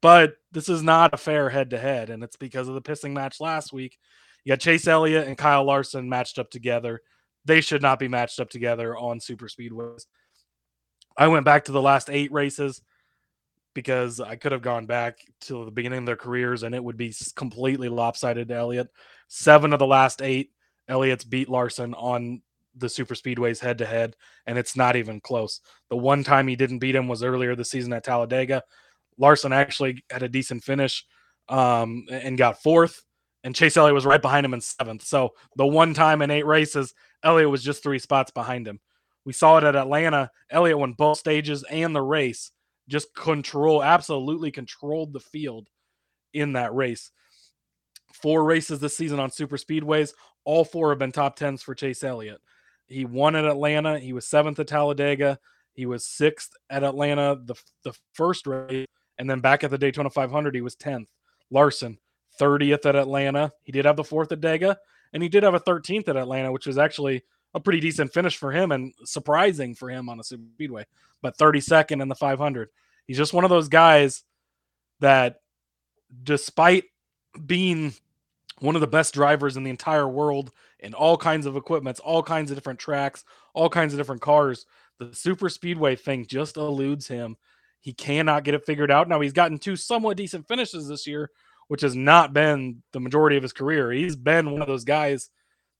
[0.00, 2.08] but this is not a fair head to head.
[2.08, 3.98] And it's because of the pissing match last week.
[4.44, 7.02] You got Chase Elliott and Kyle Larson matched up together.
[7.44, 10.06] They should not be matched up together on super speedways.
[11.16, 12.82] I went back to the last eight races
[13.74, 16.96] because I could have gone back to the beginning of their careers and it would
[16.96, 18.88] be completely lopsided to Elliott.
[19.28, 20.50] Seven of the last eight,
[20.88, 22.42] Elliott's beat Larson on
[22.76, 24.16] the super speedways head to head,
[24.46, 25.60] and it's not even close.
[25.90, 28.62] The one time he didn't beat him was earlier this season at Talladega.
[29.18, 31.04] Larson actually had a decent finish
[31.48, 33.04] um, and got fourth,
[33.44, 35.04] and Chase Elliott was right behind him in seventh.
[35.04, 38.78] So the one time in eight races, Elliott was just three spots behind him.
[39.24, 40.30] We saw it at Atlanta.
[40.50, 42.52] Elliott won both stages and the race,
[42.88, 45.68] just control, absolutely controlled the field
[46.34, 47.10] in that race.
[48.12, 50.12] Four races this season on super speedways.
[50.44, 52.40] All four have been top tens for Chase Elliott.
[52.86, 53.98] He won at Atlanta.
[53.98, 55.38] He was seventh at Talladega.
[55.72, 58.86] He was sixth at Atlanta the, the first race.
[59.18, 61.06] And then back at the Daytona 500, he was 10th.
[61.50, 61.98] Larson,
[62.40, 63.52] 30th at Atlanta.
[63.62, 64.76] He did have the fourth at Dega,
[65.14, 67.22] and he did have a 13th at Atlanta, which was actually
[67.54, 70.84] a pretty decent finish for him and surprising for him on a speedway.
[71.22, 72.68] But 32nd in the 500.
[73.06, 74.24] He's just one of those guys
[75.00, 75.36] that,
[76.22, 76.84] despite
[77.46, 77.94] being
[78.58, 80.50] one of the best drivers in the entire world
[80.80, 84.66] in all kinds of equipments, all kinds of different tracks, all kinds of different cars.
[84.98, 87.36] The super speedway thing just eludes him.
[87.80, 89.08] He cannot get it figured out.
[89.08, 91.30] Now he's gotten two somewhat decent finishes this year,
[91.68, 93.90] which has not been the majority of his career.
[93.90, 95.30] He's been one of those guys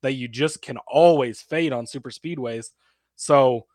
[0.02, 2.66] that you just can always fade on super speedways.
[3.16, 3.66] So,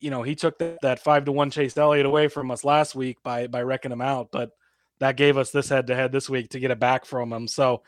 [0.00, 2.94] you know, he took that, that five to one Chase Elliott away from us last
[2.94, 4.50] week by by wrecking him out, but
[4.98, 7.46] that gave us this head to head this week to get it back from him.
[7.48, 7.82] So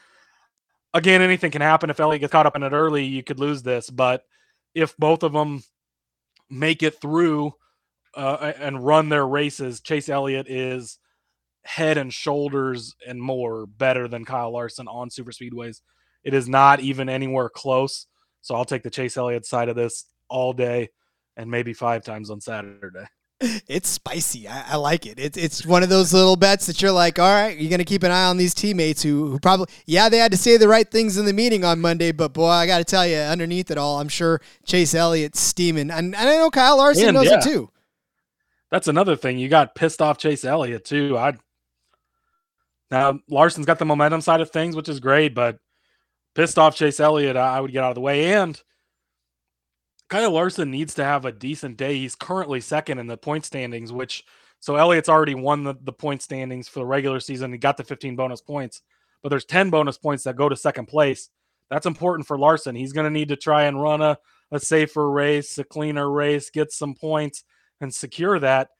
[0.94, 1.90] again, anything can happen.
[1.90, 3.90] If Elliott gets caught up in it early, you could lose this.
[3.90, 4.24] But
[4.74, 5.62] if both of them
[6.50, 7.54] make it through
[8.14, 10.98] uh, and run their races, Chase Elliott is
[11.68, 15.82] head and shoulders and more better than Kyle Larson on super speedways.
[16.24, 18.06] It is not even anywhere close.
[18.40, 20.88] So I'll take the Chase Elliott side of this all day
[21.36, 23.06] and maybe five times on Saturday
[23.68, 24.48] it's spicy.
[24.48, 25.20] I, I, like it.
[25.20, 28.02] It's it's one of those little bets that you're like, all right, you're gonna keep
[28.02, 30.90] an eye on these teammates who, who probably yeah they had to say the right
[30.90, 33.78] things in the meeting on Monday, but boy, I got to tell you, underneath it
[33.78, 37.38] all, I'm sure Chase Elliott's steaming, and, and I know Kyle Larson and, knows yeah.
[37.38, 37.70] it too.
[38.72, 39.38] That's another thing.
[39.38, 41.16] You got pissed off Chase Elliott too.
[41.16, 41.34] I
[42.90, 45.58] now Larson's got the momentum side of things, which is great, but
[46.34, 48.60] pissed off Chase Elliott, I, would get out of the way and
[50.08, 51.96] Kyle Larson needs to have a decent day.
[51.96, 54.24] He's currently second in the point standings, which
[54.60, 57.52] so Elliott's already won the, the point standings for the regular season.
[57.52, 58.82] He got the 15 bonus points,
[59.22, 61.28] but there's 10 bonus points that go to second place.
[61.70, 62.74] That's important for Larson.
[62.74, 64.18] He's going to need to try and run a,
[64.50, 67.44] a safer race, a cleaner race, get some points
[67.80, 68.70] and secure that.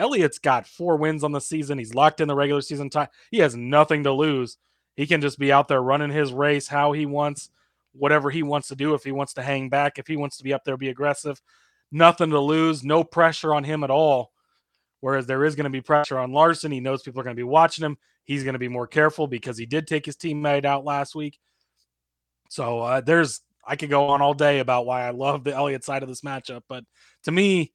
[0.00, 1.78] Elliott's got four wins on the season.
[1.78, 3.08] He's locked in the regular season time.
[3.30, 4.56] He has nothing to lose.
[4.96, 7.50] He can just be out there running his race how he wants
[7.92, 8.94] whatever he wants to do.
[8.94, 11.40] If he wants to hang back, if he wants to be up there, be aggressive,
[11.92, 14.32] nothing to lose, no pressure on him at all.
[15.00, 16.72] Whereas there is going to be pressure on Larson.
[16.72, 17.98] He knows people are going to be watching him.
[18.24, 21.38] He's going to be more careful because he did take his teammate out last week.
[22.48, 25.84] So uh, there's, I could go on all day about why I love the Elliott
[25.84, 26.84] side of this matchup, but
[27.24, 27.72] to me,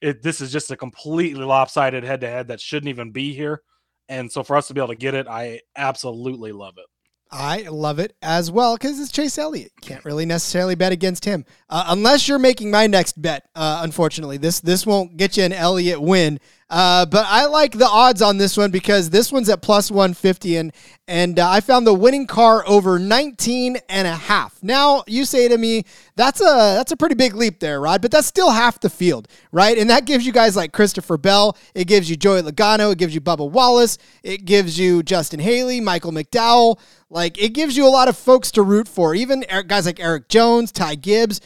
[0.00, 3.62] it, this is just a completely lopsided head to head that shouldn't even be here.
[4.08, 6.86] And so for us to be able to get it, I absolutely love it.
[7.30, 9.72] I love it as well because it's Chase Elliott.
[9.82, 13.44] Can't really necessarily bet against him uh, unless you're making my next bet.
[13.54, 16.40] Uh, unfortunately, this this won't get you an Elliott win.
[16.70, 20.56] Uh, but I like the odds on this one because this one's at plus 150
[20.56, 20.72] and
[21.06, 24.62] and uh, I found the winning car over 19 and a half.
[24.62, 28.10] Now, you say to me, that's a that's a pretty big leap there, Rod, but
[28.10, 29.78] that's still half the field, right?
[29.78, 33.14] And that gives you guys like Christopher Bell, it gives you Joey Logano, it gives
[33.14, 37.88] you Bubba Wallace, it gives you Justin Haley, Michael McDowell, like it gives you a
[37.88, 39.14] lot of folks to root for.
[39.14, 41.40] Even guys like Erik Jones, Ty Gibbs,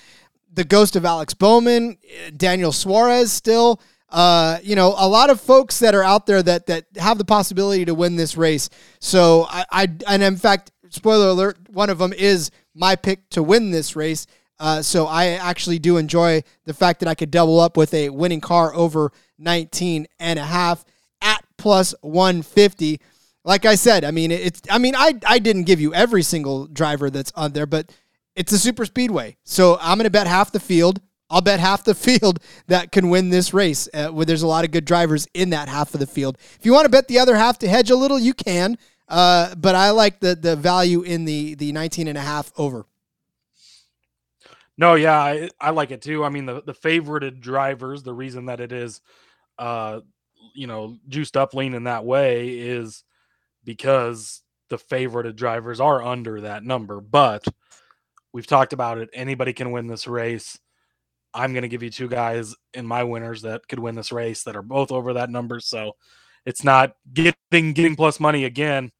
[0.53, 1.97] the ghost of Alex Bowman,
[2.37, 3.81] Daniel Suarez still
[4.13, 7.25] uh, you know, a lot of folks that are out there that that have the
[7.25, 8.69] possibility to win this race.
[9.01, 13.43] So I, I and in fact, spoiler alert, one of them is my pick to
[13.43, 14.27] win this race.
[14.61, 18.11] Uh, so I actually do enjoy the fact that I could double up with a
[18.11, 20.85] winning car over 19 and a half
[21.21, 23.01] at plus 150.
[23.45, 26.67] Like I said, I mean it's I mean I I didn't give you every single
[26.67, 27.91] driver that's on there, but
[28.37, 29.37] it's a super speedway.
[29.45, 31.01] So I'm going to bet half the field.
[31.33, 33.89] I'll bet half the field that can win this race.
[33.93, 36.37] Uh, where there's a lot of good drivers in that half of the field.
[36.59, 38.79] If you want to bet the other half to hedge a little, you can.
[39.09, 42.87] Uh, but I like the the value in the the 19 and a half over.
[44.79, 46.25] No, yeah, I, I like it too.
[46.25, 49.01] I mean, the the favorited drivers, the reason that it is,
[49.59, 50.01] uh,
[50.55, 53.05] you know, juiced up lean in that way is
[53.65, 57.01] because the favorited drivers are under that number.
[57.01, 57.47] But
[58.33, 59.11] we've talked about it.
[59.13, 60.59] Anybody can win this race.
[61.35, 64.43] I'm going to give you two guys in my winners that could win this race
[64.45, 65.61] that are both over that number.
[65.61, 65.93] So
[66.45, 67.35] it's not getting
[67.73, 68.93] getting plus money again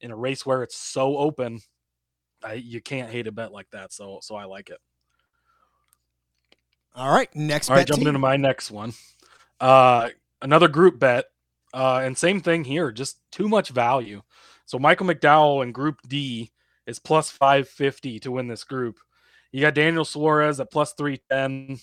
[0.00, 1.60] in a race where it's so open.
[2.42, 3.92] I, you can't hate a bet like that.
[3.92, 4.78] So so I like it.
[6.94, 8.08] All right, next All right, bet jumping team.
[8.08, 8.92] into my next one.
[9.60, 10.08] Uh,
[10.42, 11.26] another group bet,
[11.72, 14.22] uh, and same thing here, just too much value.
[14.66, 16.50] So Michael McDowell in Group D
[16.86, 18.98] is plus five fifty to win this group.
[19.52, 21.78] You got Daniel Suarez at plus three ten,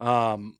[0.00, 0.58] um,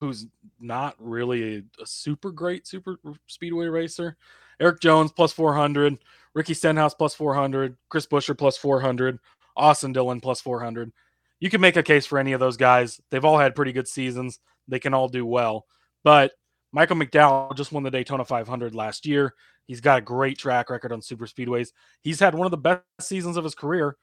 [0.00, 0.26] who's
[0.58, 2.96] not really a, super great super
[3.26, 4.16] speedway racer.
[4.60, 5.98] Erik Jones plus four hundred,
[6.34, 9.18] Ricky Stenhouse plus four hundred, Chris Buescher plus four hundred,
[9.56, 10.92] Austin Dillon plus four hundred
[11.40, 13.00] you can make a case for any of those guys.
[13.10, 14.38] They've all had pretty good seasons.
[14.68, 15.66] They can all do well.
[16.04, 16.32] But
[16.72, 19.34] Michael McDowell just won the Daytona 500 last year.
[19.66, 21.70] He's got a great track record on super speedways.
[22.02, 23.96] He's had one of the best seasons of his career.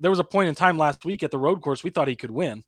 [0.00, 2.16] There was a point in time last week at the road course we thought he
[2.16, 2.64] could win.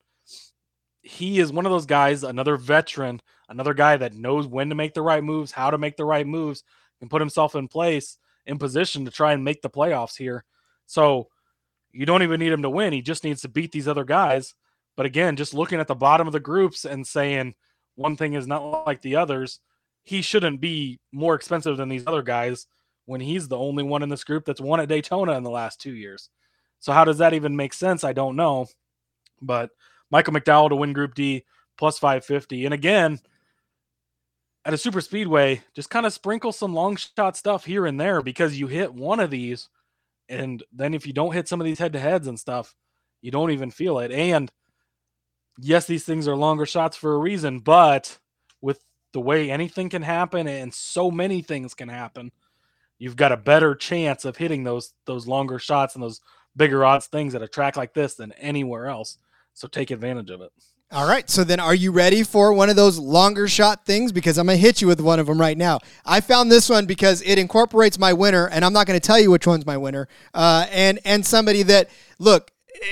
[1.02, 4.94] He is one of those guys, another veteran, another guy that knows when to make
[4.94, 6.62] the right moves, how to make the right moves,
[7.00, 10.44] and put himself in place in position to try and make the playoffs here.
[10.86, 11.28] So
[11.92, 12.92] you don't even need him to win.
[12.92, 14.54] He just needs to beat these other guys.
[14.96, 17.54] But again, just looking at the bottom of the groups and saying
[17.94, 19.60] one thing is not like the others,
[20.02, 22.66] he shouldn't be more expensive than these other guys
[23.06, 25.80] when he's the only one in this group that's won at Daytona in the last
[25.80, 26.28] two years.
[26.80, 28.04] So how does that even make sense?
[28.04, 28.66] I don't know.
[29.40, 29.70] But
[30.10, 31.44] Michael McDowell to win Group D
[31.78, 32.64] plus 550.
[32.64, 33.20] And again,
[34.64, 38.20] at a super speedway, just kind of sprinkle some long shot stuff here and there
[38.22, 39.68] because you hit one of these–
[40.30, 42.74] and then if you don't hit some of these head to heads and stuff,
[43.20, 44.12] you don't even feel it.
[44.12, 44.50] And
[45.58, 48.16] yes, these things are longer shots for a reason, but
[48.62, 48.80] with
[49.12, 52.30] the way anything can happen and so many things can happen,
[52.96, 56.20] you've got a better chance of hitting those those longer shots and those
[56.56, 59.18] bigger odds things at a track like this than anywhere else.
[59.54, 60.52] So take advantage of it.
[60.92, 61.30] All right.
[61.30, 64.10] So then, are you ready for one of those longer shot things?
[64.10, 65.78] Because I'm going to hit you with one of them right now.
[66.04, 69.20] I found this one because it incorporates my winner, and I'm not going to tell
[69.20, 70.08] you which one's my winner.
[70.34, 72.50] Uh, and and somebody that look,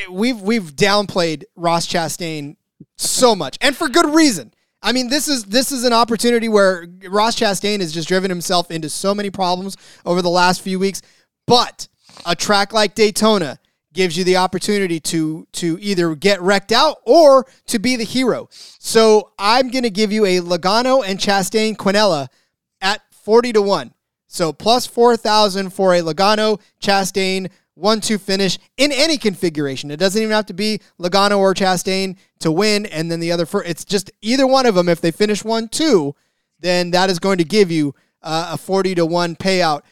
[0.08, 2.56] we've we've downplayed Ross Chastain
[2.96, 4.54] so much, and for good reason.
[4.80, 8.70] I mean, this is this is an opportunity where Ross Chastain has just driven himself
[8.70, 11.02] into so many problems over the last few weeks.
[11.48, 11.88] But
[12.26, 13.58] a track like Daytona
[13.92, 18.48] gives you the opportunity to to either get wrecked out or to be the hero.
[18.50, 22.28] So I'm going to give you a Logano and Chastain Quinella
[22.80, 23.92] at 40 to 1.
[24.26, 29.90] So plus 4,000 for a Logano Chastain 1 2 finish in any configuration.
[29.90, 33.46] It doesn't even have to be Logano or Chastain to win, and then the other
[33.46, 34.88] for it's just either one of them.
[34.88, 36.14] If they finish 1 2,
[36.60, 39.82] then that is going to give you uh, a 40 to 1 payout.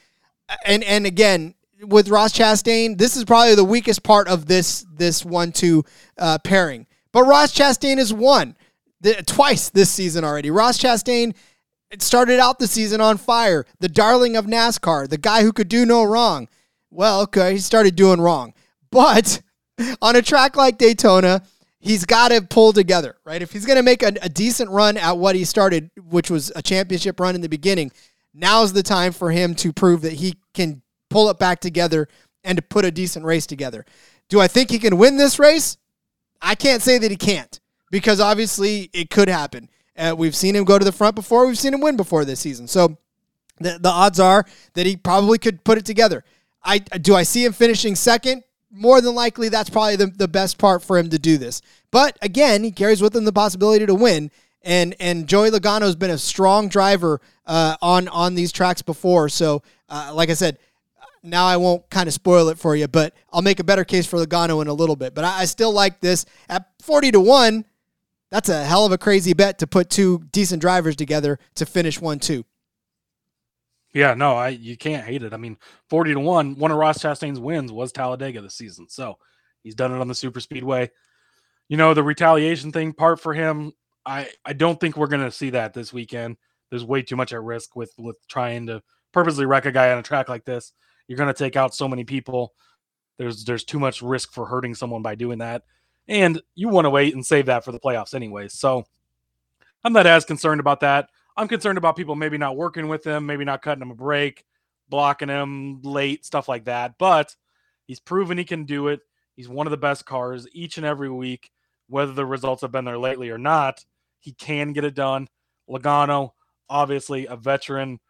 [0.64, 5.24] And and again, with Ross Chastain, this is probably the weakest part of this this
[5.24, 5.84] one two
[6.18, 6.86] uh, pairing.
[7.12, 8.56] But Ross Chastain has won
[9.00, 10.50] the, twice this season already.
[10.50, 11.34] Ross Chastain
[11.98, 15.86] started out the season on fire, the darling of NASCAR, the guy who could do
[15.86, 16.48] no wrong.
[16.90, 18.54] Well, okay, he started doing wrong,
[18.90, 19.40] but
[20.02, 21.42] on a track like Daytona.
[21.78, 23.40] He's got to pull together, right?
[23.40, 26.50] If he's going to make a, a decent run at what he started, which was
[26.56, 27.92] a championship run in the beginning,
[28.34, 32.08] now's the time for him to prove that he can pull it back together
[32.44, 33.84] and to put a decent race together.
[34.28, 35.76] Do I think he can win this race?
[36.40, 37.60] I can't say that he can't
[37.90, 39.68] because obviously it could happen.
[39.96, 41.46] Uh, we've seen him go to the front before.
[41.46, 42.68] We've seen him win before this season.
[42.68, 42.98] So
[43.58, 46.24] the, the odds are that he probably could put it together.
[46.62, 48.42] I do I see him finishing second?
[48.70, 51.62] More than likely, that's probably the, the best part for him to do this.
[51.90, 54.30] But again, he carries with him the possibility to win.
[54.62, 59.28] And and Joey Logano's been a strong driver uh, on on these tracks before.
[59.28, 60.58] So, uh, like I said,
[61.22, 64.06] now I won't kind of spoil it for you, but I'll make a better case
[64.06, 65.14] for Logano in a little bit.
[65.14, 67.64] But I, I still like this at forty to one.
[68.30, 72.00] That's a hell of a crazy bet to put two decent drivers together to finish
[72.00, 72.44] one two.
[73.92, 75.32] Yeah, no, I you can't hate it.
[75.32, 75.56] I mean,
[75.88, 76.56] forty to one.
[76.56, 79.18] One of Ross Chastain's wins was Talladega this season, so
[79.66, 80.92] He's done it on the super speedway.
[81.68, 83.72] You know, the retaliation thing part for him,
[84.06, 86.36] I I don't think we're going to see that this weekend.
[86.70, 88.80] There's way too much at risk with with trying to
[89.12, 90.72] purposely wreck a guy on a track like this.
[91.08, 92.54] You're going to take out so many people.
[93.18, 95.62] There's there's too much risk for hurting someone by doing that.
[96.08, 98.48] And you want to wait and save that for the playoffs anyway.
[98.48, 98.84] So
[99.84, 101.08] I'm not as concerned about that.
[101.36, 104.44] I'm concerned about people maybe not working with him, maybe not cutting him a break,
[104.88, 106.94] blocking him late, stuff like that.
[106.98, 107.34] But
[107.86, 109.00] he's proven he can do it.
[109.34, 111.50] He's one of the best cars each and every week,
[111.88, 113.84] whether the results have been there lately or not.
[114.20, 115.28] He can get it done.
[115.68, 116.30] Logano,
[116.70, 118.00] obviously a veteran,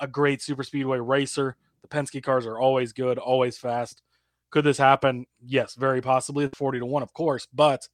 [0.00, 1.56] a great super speedway racer.
[1.88, 4.02] The Penske cars are always good, always fast.
[4.50, 5.26] Could this happen?
[5.44, 6.48] Yes, very possibly.
[6.54, 7.88] 40 to 1, of course, but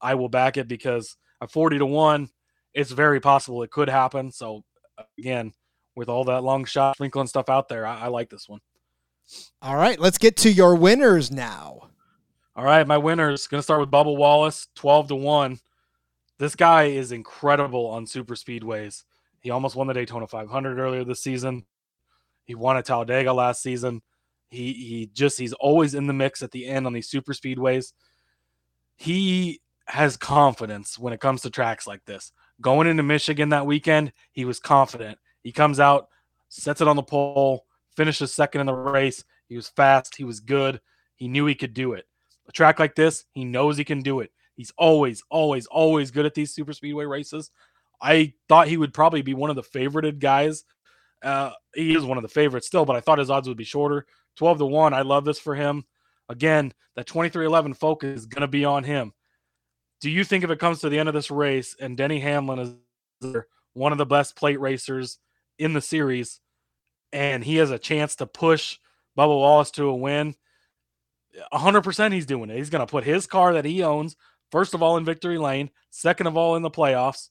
[0.00, 2.28] I will back it because at 40 to 1,
[2.74, 4.30] it's very possible it could happen.
[4.30, 4.64] So,
[5.18, 5.52] again,
[5.94, 8.60] with all that long shot sprinkling stuff out there, I, I like this one.
[9.60, 11.90] All right, let's get to your winners now.
[12.54, 15.58] All right, my winners going to start with Bubba Wallace, 12 to 1.
[16.38, 19.04] This guy is incredible on super speedways.
[19.40, 21.64] He almost won the Daytona 500 earlier this season.
[22.46, 24.02] He won at Talladega last season.
[24.48, 27.92] He he just he's always in the mix at the end on these super speedways.
[28.96, 32.32] He has confidence when it comes to tracks like this.
[32.60, 35.18] Going into Michigan that weekend, he was confident.
[35.42, 36.08] He comes out,
[36.48, 37.66] sets it on the pole,
[37.96, 39.24] finishes second in the race.
[39.48, 40.80] He was fast, he was good.
[41.16, 42.06] He knew he could do it.
[42.48, 44.30] A track like this, he knows he can do it.
[44.56, 47.50] He's always, always, always good at these super speedway races.
[48.00, 50.64] I thought he would probably be one of the favorited guys.
[51.22, 53.64] Uh, he is one of the favorites still, but I thought his odds would be
[53.64, 54.06] shorter.
[54.36, 54.94] 12 to 1.
[54.94, 55.84] I love this for him.
[56.28, 59.12] Again, that 23XI focus is going to be on him.
[60.00, 62.58] Do you think if it comes to the end of this race and Denny Hamlin
[63.22, 63.36] is
[63.72, 65.18] one of the best plate racers
[65.58, 66.40] in the series
[67.12, 68.78] and he has a chance to push
[69.16, 70.34] Bubba Wallace to a win?
[71.52, 72.56] 100% he's doing it.
[72.56, 74.16] He's going to put his car that he owns,
[74.50, 77.28] first of all, in victory lane, second of all, in the playoffs.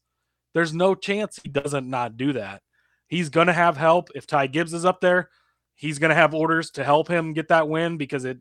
[0.53, 2.61] There's no chance he doesn't not do that.
[3.07, 4.09] He's going to have help.
[4.15, 5.29] If Ty Gibbs is up there,
[5.75, 8.39] he's going to have orders to help him get that win because it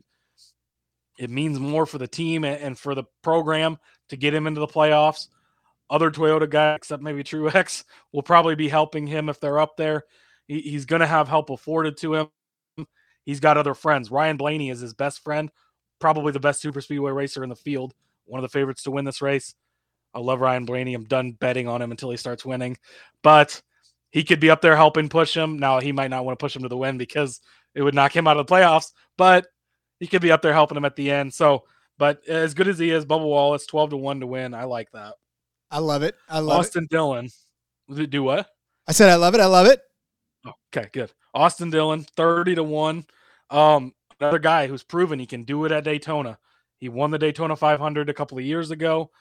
[1.17, 3.77] it means more for the team and for the program
[4.09, 5.27] to get him into the playoffs.
[5.89, 10.03] Other Toyota guys, except maybe Truex, will probably be helping him if they're up there.
[10.47, 12.27] he's going to have help afforded to him.
[13.23, 14.11] He's got other friends.
[14.11, 15.49] Ryan Blaney is his best friend,
[15.99, 17.93] probably the best super speedway racer in the field,
[18.25, 19.55] one of the favorites to win this race.
[20.13, 20.93] I love Ryan Blaney.
[20.93, 22.77] I'm done betting on him until he starts winning.
[23.23, 23.61] But
[24.15, 25.59] he could be up there helping push him.
[25.59, 27.41] Now he might not want to push him to the win because
[27.73, 29.45] it would knock him out of the playoffs, but
[29.99, 31.33] he could be up there helping him at the end.
[31.33, 31.65] So,
[31.97, 34.53] but as good as he is, Bubba Wallace, 12 to 1 to win.
[34.53, 35.15] I like that.
[35.69, 36.15] I love it.
[36.29, 36.59] I love it.
[36.59, 36.91] Austin it.
[36.91, 37.29] Dillon.
[37.93, 38.47] Do what?
[38.87, 39.41] I said I love it.
[39.41, 39.81] I love it.
[40.73, 41.11] Okay, good.
[41.33, 43.05] Austin Dillon, 30 to 1.
[43.49, 46.37] Um, another guy who's proven he can do it at Daytona.
[46.77, 49.11] He won the Daytona 500 a couple of years ago.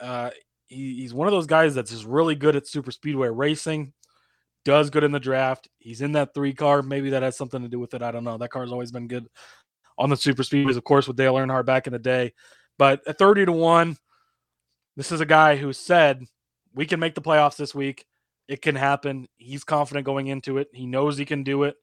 [0.00, 0.30] Uh,
[0.66, 3.92] he, he's one of those guys that's just really good at super speedway racing
[4.68, 5.66] does good in the draft.
[5.78, 6.82] He's in that three car.
[6.82, 8.02] Maybe that has something to do with it.
[8.02, 8.36] I don't know.
[8.36, 9.26] That car's always been good
[9.96, 12.34] on the super speedways, of course, with Dale Earnhardt back in the day.
[12.76, 13.96] But at 30 to 1,
[14.94, 16.22] this is a guy who said,
[16.74, 18.04] We can make the playoffs this week.
[18.46, 19.26] It can happen.
[19.38, 20.68] He's confident going into it.
[20.74, 21.76] He knows he can do it.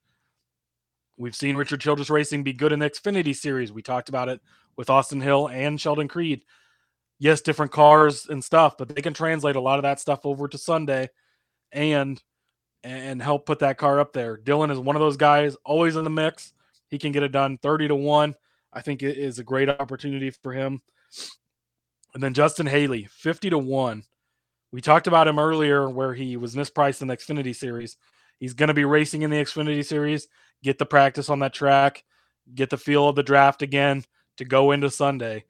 [1.17, 3.71] We've seen Richard Childress Racing be good in the Xfinity series.
[3.71, 4.41] We talked about it
[4.77, 6.43] with Austin Hill and Sheldon Creed.
[7.17, 10.47] Yes, different cars and stuff, but they can translate a lot of that stuff over
[10.47, 11.09] to Sunday.
[11.71, 12.21] And
[12.85, 14.37] and help put that car up there.
[14.37, 16.53] Dillon is one of those guys, always in the mix.
[16.87, 18.35] He can get it done 30 to 1.
[18.71, 20.83] I think it is a great opportunity for him.
[22.13, 24.03] And then Justin Haley, 50 to 1.
[24.71, 27.97] We talked about him earlier where he was mispriced in the Xfinity series.
[28.37, 30.27] He's going to be racing in the Xfinity series,
[30.61, 32.03] get the practice on that track,
[32.53, 34.03] get the feel of the draft again
[34.37, 35.45] to go into Sunday.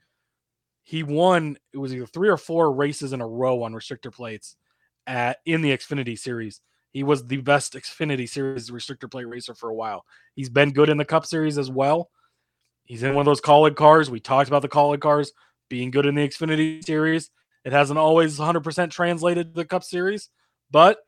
[0.83, 4.55] He won, it was either three or four races in a row on restrictor plates
[5.05, 6.61] at in the Xfinity series.
[6.95, 10.05] He was the best Xfinity Series restrictor plate racer for a while.
[10.33, 12.09] He's been good in the Cup Series as well.
[12.85, 14.09] He's in one of those Kaulig cars.
[14.09, 15.33] We talked about the Kaulig cars
[15.69, 17.31] being good in the Xfinity Series.
[17.65, 20.29] It hasn't always 100% translated to the Cup Series,
[20.71, 20.99] but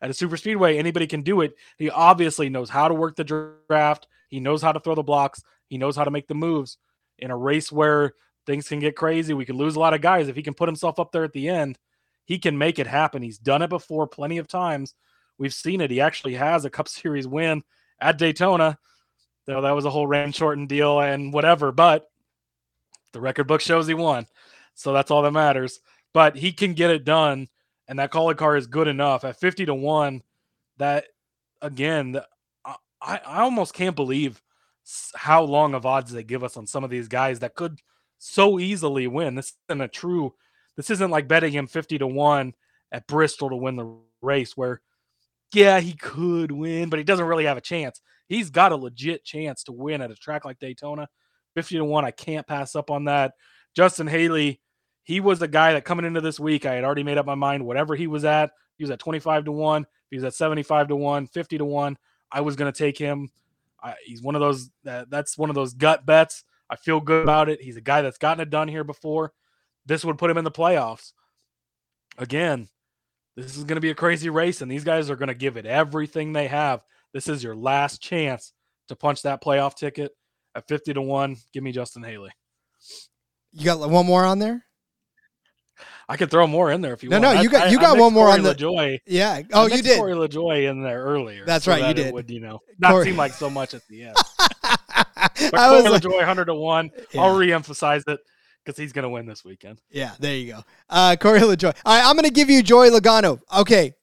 [0.00, 1.56] at a super speedway, anybody can do it.
[1.78, 4.06] He obviously knows how to work the draft.
[4.28, 5.42] He knows how to throw the blocks.
[5.66, 6.78] He knows how to make the moves.
[7.18, 8.14] In a race where
[8.46, 10.28] things can get crazy, we could lose a lot of guys.
[10.28, 11.76] If he can put himself up there at the end,
[12.24, 13.20] he can make it happen.
[13.20, 14.94] He's done it before plenty of times.
[15.38, 15.90] We've seen it.
[15.90, 17.62] He actually has a Cup Series win
[18.00, 18.78] at Daytona.
[19.46, 22.10] Though that was a whole rain shortened deal and whatever, but
[23.12, 24.26] the record book shows he won.
[24.74, 25.80] So that's all that matters.
[26.12, 27.48] But he can get it done,
[27.86, 30.22] and that Kaulig car is good enough at 50 to 1.
[30.78, 31.04] That
[31.60, 32.18] again,
[32.64, 34.40] I, I almost can't believe
[35.14, 37.80] how long of odds they give us on some of these guys that could
[38.18, 39.34] so easily win.
[39.34, 40.34] This isn't a true.
[40.76, 42.54] This isn't like betting him fifty to one
[42.90, 44.80] at Bristol to win the race, where
[45.54, 48.00] yeah he could win, but he doesn't really have a chance.
[48.28, 51.08] He's got a legit chance to win at a track like Daytona.
[51.54, 53.34] Fifty to one, I can't pass up on that.
[53.76, 54.60] Justin Haley,
[55.02, 57.34] he was the guy that coming into this week, I had already made up my
[57.34, 57.64] mind.
[57.64, 59.82] Whatever he was at, he was at twenty five to one.
[59.82, 61.96] If he was at seventy five to one, 50 to one,
[62.32, 63.30] I was going to take him.
[63.82, 66.44] I, he's one of those that, that's one of those gut bets.
[66.70, 67.60] I feel good about it.
[67.60, 69.32] He's a guy that's gotten it done here before.
[69.86, 71.12] This would put him in the playoffs.
[72.16, 72.68] Again,
[73.36, 75.56] this is going to be a crazy race, and these guys are going to give
[75.56, 76.82] it everything they have.
[77.12, 78.52] This is your last chance
[78.88, 80.12] to punch that playoff ticket
[80.54, 81.36] at 50 to 1.
[81.52, 82.30] Give me Justin Haley.
[83.52, 84.64] You got one more on there?
[86.08, 87.22] I could throw more in there if you No, want.
[87.22, 88.98] no, no, you got- you I got mixed one more Corey on the- LaJoie.
[89.06, 89.32] Yeah.
[89.32, 89.96] I Oh, you did.
[89.98, 91.44] Corey LaJoie in there earlier.
[91.46, 92.14] That's so right, you that it did.
[92.14, 94.16] Would you know not Corey- seem like so much at the end?
[94.62, 95.06] I
[95.50, 96.90] But was Corey like, LaJoie, hundred to one.
[97.12, 97.22] Yeah.
[97.22, 98.20] I'll re-emphasize it
[98.64, 99.80] because he's going to win this weekend.
[99.90, 100.60] yeah, there you go.
[100.88, 101.76] Uh, Corey LaJoie.
[101.84, 103.40] All right, I'm going to give you Joey Logano.
[103.56, 103.94] Okay,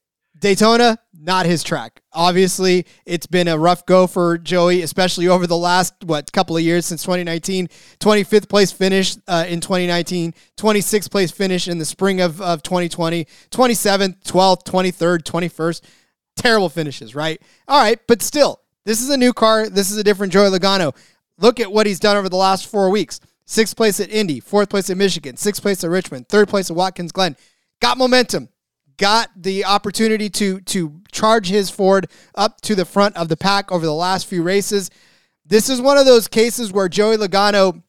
[0.41, 2.01] Daytona, not his track.
[2.13, 6.63] Obviously, it's been a rough go for Joey, especially over the last, what, couple of
[6.63, 7.67] years since 2019.
[7.99, 13.25] 25th place finish uh, in 2019, 26th place finish in the spring of, of 2020,
[13.51, 15.81] 27th, 12th, 23rd, 21st.
[16.35, 17.39] Terrible finishes, right?
[17.67, 19.69] All right, but still, this is a new car.
[19.69, 20.95] This is a different Joey Logano.
[21.37, 23.19] Look at what he's done over the last four weeks.
[23.51, 26.77] Sixth place at Indy, fourth place at Michigan, sixth place at Richmond, third place at
[26.77, 27.35] Watkins Glen.
[27.81, 28.47] Got momentum,
[28.95, 33.69] got the opportunity to to charge his Ford up to the front of the pack
[33.69, 34.89] over the last few races.
[35.45, 37.83] This is one of those cases where Joey Logano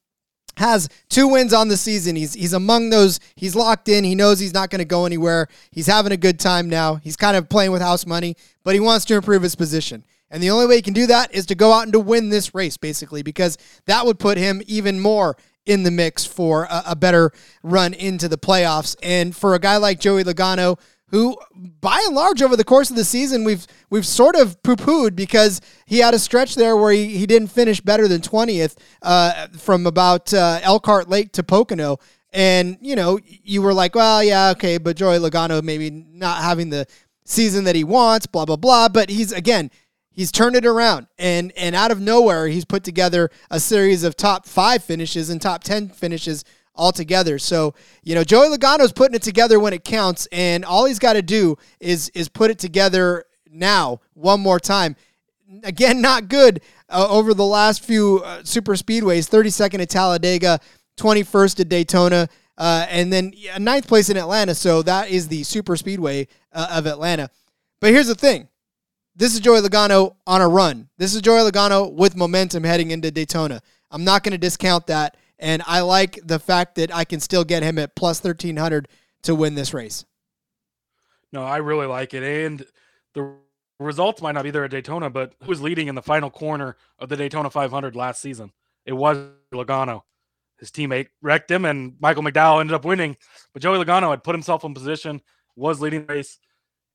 [0.57, 2.17] has two wins on the season.
[2.17, 3.21] He's he's among those.
[3.37, 4.03] He's locked in.
[4.03, 5.47] He knows he's not going to go anywhere.
[5.71, 6.97] He's having a good time now.
[6.97, 8.35] He's kind of playing with house money,
[8.65, 10.03] but he wants to improve his position.
[10.29, 12.31] And the only way he can do that is to go out and to win
[12.31, 15.37] this race, basically, because that would put him even more
[15.67, 17.33] in the mix for a, a better
[17.63, 18.97] run into the playoffs.
[19.03, 20.79] And for a guy like Joey Logano,
[21.09, 21.37] who
[21.81, 25.61] by and large over the course of the season we've we've sort of poo-pooed because
[25.85, 29.87] he had a stretch there where he, he didn't finish better than 20th uh, from
[29.87, 31.99] about uh, Elkhart Lake to Pocono.
[32.33, 36.71] And, you know, you were like, well, yeah, okay, but Joey Logano maybe not having
[36.71, 36.87] the
[37.27, 38.89] season that he wants, blah, blah, blah.
[38.89, 39.71] But he's, again,
[40.13, 44.17] he's turned it around and and out of nowhere he's put together a series of
[44.17, 46.45] top five finishes and top 10 finishes
[46.75, 47.39] altogether.
[47.39, 51.15] So you know joey logano's putting it together when it counts and all he's got
[51.15, 54.97] to do is is put it together now one more time.
[55.65, 60.61] Again not good uh, over the last few uh, super speedways 32nd at talladega
[60.99, 62.29] 21st at daytona
[62.59, 66.69] uh, and then yeah, ninth place in atlanta so that is the super speedway uh,
[66.71, 67.31] of atlanta.
[67.81, 68.49] But here's the thing
[69.15, 70.89] this is Joey Logano on a run.
[70.99, 73.61] This is Joey Logano with momentum heading into Daytona.
[73.91, 75.17] I'm not going to discount that.
[75.39, 78.89] And I like the fact that I can still get him at plus 1300
[79.25, 80.05] to win this race.
[81.33, 82.23] No, I really like it.
[82.23, 82.65] And
[83.15, 83.35] the
[83.81, 86.77] results might not be there at Daytona, but who was leading in the final corner
[86.99, 88.53] of the Daytona 500 last season?
[88.87, 89.19] It was
[89.53, 90.03] Logano.
[90.59, 93.17] His teammate wrecked him, and Michael McDowell ended up winning.
[93.53, 95.21] But Joey Logano had put himself in position,
[95.57, 96.39] was leading the race.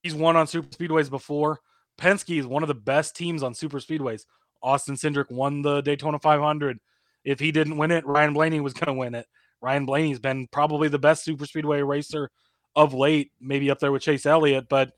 [0.04, 1.60] He's won on super speedways before.
[1.98, 4.26] Penske is one of the best teams on super speedways.
[4.62, 6.80] Austin Cindric won the Daytona 500.
[7.24, 9.28] If he didn't win it, Ryan Blaney was going to win it.
[9.62, 12.30] Ryan Blaney's been probably the best super speedway racer
[12.76, 14.94] of late, maybe up there with Chase Elliott, but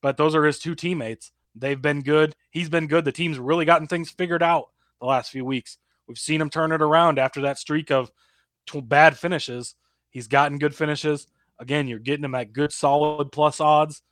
[0.00, 1.32] but those are his two teammates.
[1.54, 2.34] They've been good.
[2.50, 3.04] He's been good.
[3.04, 4.68] The team's really gotten things figured out
[5.00, 5.78] the last few weeks.
[6.06, 8.12] We've seen him turn it around after that streak of
[8.82, 9.74] bad finishes.
[10.10, 11.26] He's gotten good finishes.
[11.58, 14.02] Again, you're getting him at good, solid plus odds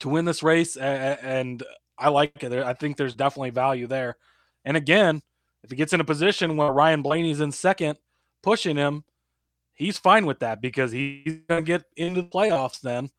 [0.00, 1.62] to win this race, and
[1.98, 2.52] I like it.
[2.52, 4.16] I think there's definitely value there.
[4.64, 5.22] And again,
[5.62, 7.98] if he gets in a position where Ryan Blaney's in second,
[8.42, 9.04] pushing him,
[9.74, 13.10] he's fine with that because he's going to get into the playoffs then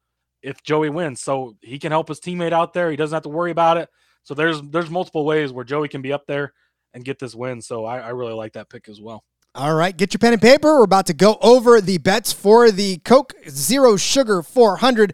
[0.41, 1.21] if Joey wins.
[1.21, 2.89] So he can help his teammate out there.
[2.89, 3.89] He doesn't have to worry about it.
[4.23, 6.53] So there's there's multiple ways where Joey can be up there
[6.93, 7.61] and get this win.
[7.61, 9.23] So I, I really like that pick as well.
[9.53, 10.77] All right, get your pen and paper.
[10.77, 15.13] We're about to go over the bets for the Coke Zero Sugar 400.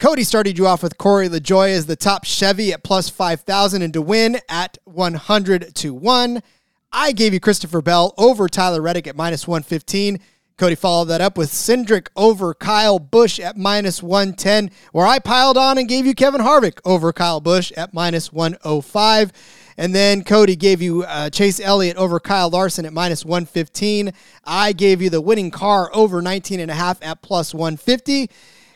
[0.00, 3.92] Cody started you off with Corey LaJoie as the top Chevy at plus 5,000 and
[3.92, 6.42] to win at 100 to 1.
[6.90, 10.18] I gave you Christopher Bell over Tyler Reddick at minus 115.
[10.56, 15.58] Cody followed that up with Cindric over Kyle Busch at minus 110, where I piled
[15.58, 19.32] on and gave you Kevin Harvick over Kyle Busch at minus 105.
[19.76, 24.14] And then Cody gave you uh, Chase Elliott over Kyle Larson at minus 115.
[24.46, 28.30] I gave you the winning car over 19 and a half at plus 150.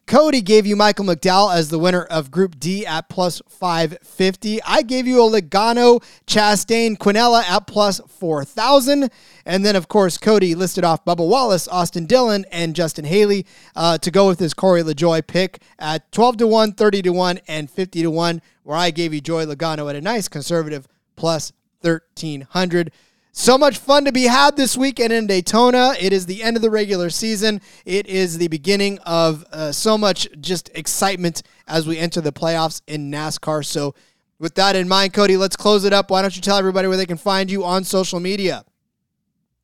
[0.06, 4.62] Cody gave you Michael McDowell as the winner of Group D at plus 550.
[4.62, 9.10] I gave you a Logano Chastain Quinella at plus 4,000.
[9.46, 13.96] And then, of course, Cody listed off Bubba Wallace, Austin Dillon, and Justin Haley uh,
[13.98, 17.70] to go with his Corey LaJoie pick at 12 to 1, 30 to 1, and
[17.70, 20.86] 50 to 1, where I gave you Joey Logano at a nice conservative
[21.16, 21.50] plus
[21.80, 22.90] 1,300.
[23.36, 25.94] So much fun to be had this weekend in Daytona.
[25.98, 27.60] It is the end of the regular season.
[27.84, 32.80] It is the beginning of uh, so much just excitement as we enter the playoffs
[32.86, 33.64] in NASCAR.
[33.64, 33.96] So,
[34.38, 36.12] with that in mind, Cody, let's close it up.
[36.12, 38.64] Why don't you tell everybody where they can find you on social media?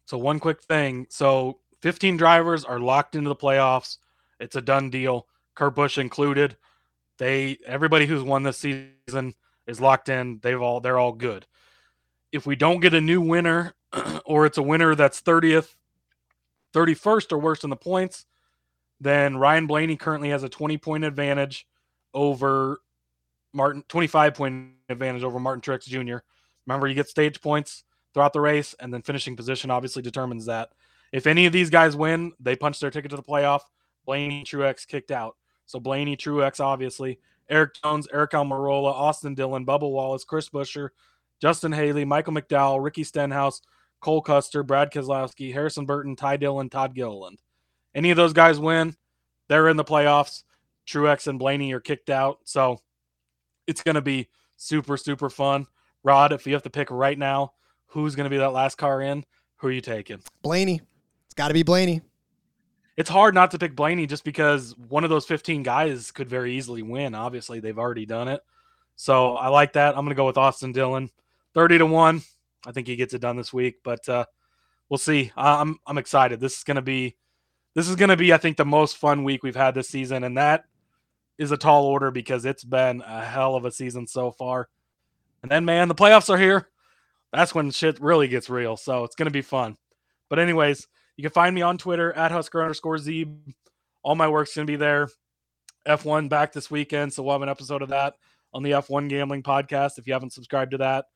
[0.05, 1.07] So, one quick thing.
[1.09, 3.99] So, 15 drivers are locked into the playoffs.
[4.41, 5.29] It's a done deal.
[5.55, 6.57] Kurt Busch included.
[7.19, 9.35] They everybody who's won this season
[9.69, 10.41] is locked in.
[10.43, 11.47] They've all they're all good
[12.33, 13.75] if we don't get a new winner
[14.25, 15.75] or it's a winner that's 30th,
[16.75, 18.27] 31st or worse in the points,
[19.01, 21.67] then Ryan Blaney currently has a 20 point advantage
[22.15, 22.81] over
[23.53, 26.19] Martin, 25 point advantage over Martin Truex Jr.
[26.67, 30.71] Remember, you get stage points throughout the race, and then finishing position obviously determines that.
[31.13, 33.63] If any of these guys win, they punch their ticket to the playoff.
[34.05, 35.37] Blaney, Truex kicked out.
[35.67, 37.19] So Blaney, Truex, obviously.
[37.49, 40.91] Erik Jones, Aric Almirola, Austin Dillon, Bubba Wallace, Chris Buescher,
[41.41, 43.61] Justin Haley, Michael McDowell, Ricky Stenhouse,
[44.01, 47.39] Cole Custer, Brad Keselowski, Harrison Burton, Ty Dillon, Todd Gilliland.
[47.95, 48.97] Any of those guys win,
[49.49, 50.45] they're in the playoffs.
[50.87, 52.39] Truex and Blaney are kicked out.
[52.45, 52.81] So
[53.67, 55.67] it's going to be super, super fun.
[56.03, 57.53] Rod, if you have to pick right now,
[57.87, 59.25] who's going to be that last car in?
[59.57, 60.23] Who are you taking?
[60.43, 60.81] Blaney.
[61.27, 62.01] It's got to be Blaney.
[62.97, 66.55] It's hard not to pick Blaney just because one of those 15 guys could very
[66.55, 67.15] easily win.
[67.15, 68.43] Obviously, they've already done it.
[68.97, 69.91] So I like that.
[69.91, 71.11] I'm going to go with Austin Dillon.
[71.55, 72.23] 30 to 1.
[72.67, 74.27] I think he gets it done this week, but uh,
[74.89, 75.33] we'll see.
[75.37, 76.41] I'm I'm excited.
[76.41, 77.17] This is going to be
[77.75, 80.25] this is going to be I think the most fun week we've had this season
[80.25, 80.65] and that
[81.39, 84.69] is a tall order because it's been a hell of a season so far.
[85.43, 86.69] And then man, the playoffs are here.
[87.33, 88.77] That's when shit really gets real.
[88.77, 89.77] So it's going to be fun.
[90.29, 90.87] But anyways,
[91.17, 93.55] you can find me on Twitter at Husker underscore Zeeb.
[94.03, 95.09] All my work's going to be there.
[95.87, 98.15] F1 back this weekend, so we'll have an episode of that
[98.53, 99.99] on the F1 Gambling Podcast.
[99.99, 101.07] If you haven't subscribed to that,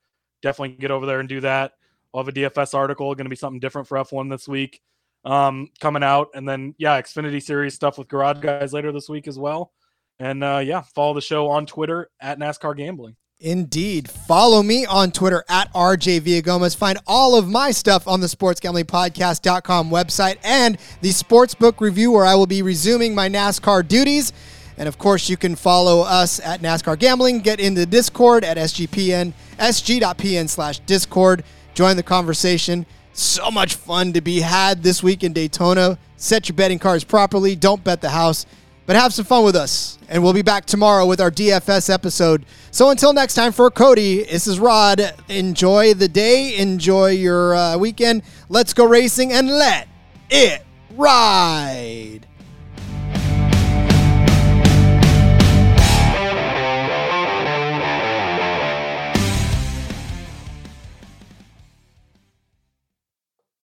[0.45, 1.73] definitely get over there and do that.
[2.13, 4.81] We'll have a DFS article, going to be something different for F1 this week
[5.25, 6.29] um, coming out.
[6.35, 9.73] And then, yeah, Xfinity Series stuff with Garage Guys later this week as well.
[10.21, 13.17] And uh, yeah, follow the show on Twitter at NASCAR Gambling.
[13.41, 14.09] Indeed.
[14.09, 16.77] Follow me on Twitter at RJ Villagomez.
[16.77, 22.37] Find all of my stuff on the sportsgamblingpodcast.com website and the Sportsbook Review, where I
[22.37, 24.33] will be resuming my NASCAR duties.
[24.77, 27.41] And of course, you can follow us at NASCAR Gambling.
[27.41, 31.45] Get in the Discord at SGPN, sg.pn slash Discord.
[31.75, 32.87] Join the conversation.
[33.13, 35.99] So much fun to be had this week in Daytona.
[36.17, 37.55] Set your betting cards properly.
[37.55, 38.45] Don't bet the house,
[38.87, 39.99] but have some fun with us.
[40.09, 42.45] And we'll be back tomorrow with our DFS episode.
[42.73, 45.01] So until next time, for Cody, this is Rod.
[45.29, 46.57] Enjoy the day.
[46.57, 48.23] Enjoy your uh, weekend.
[48.49, 49.87] Let's go racing and let
[50.29, 50.65] it
[50.97, 52.27] ride.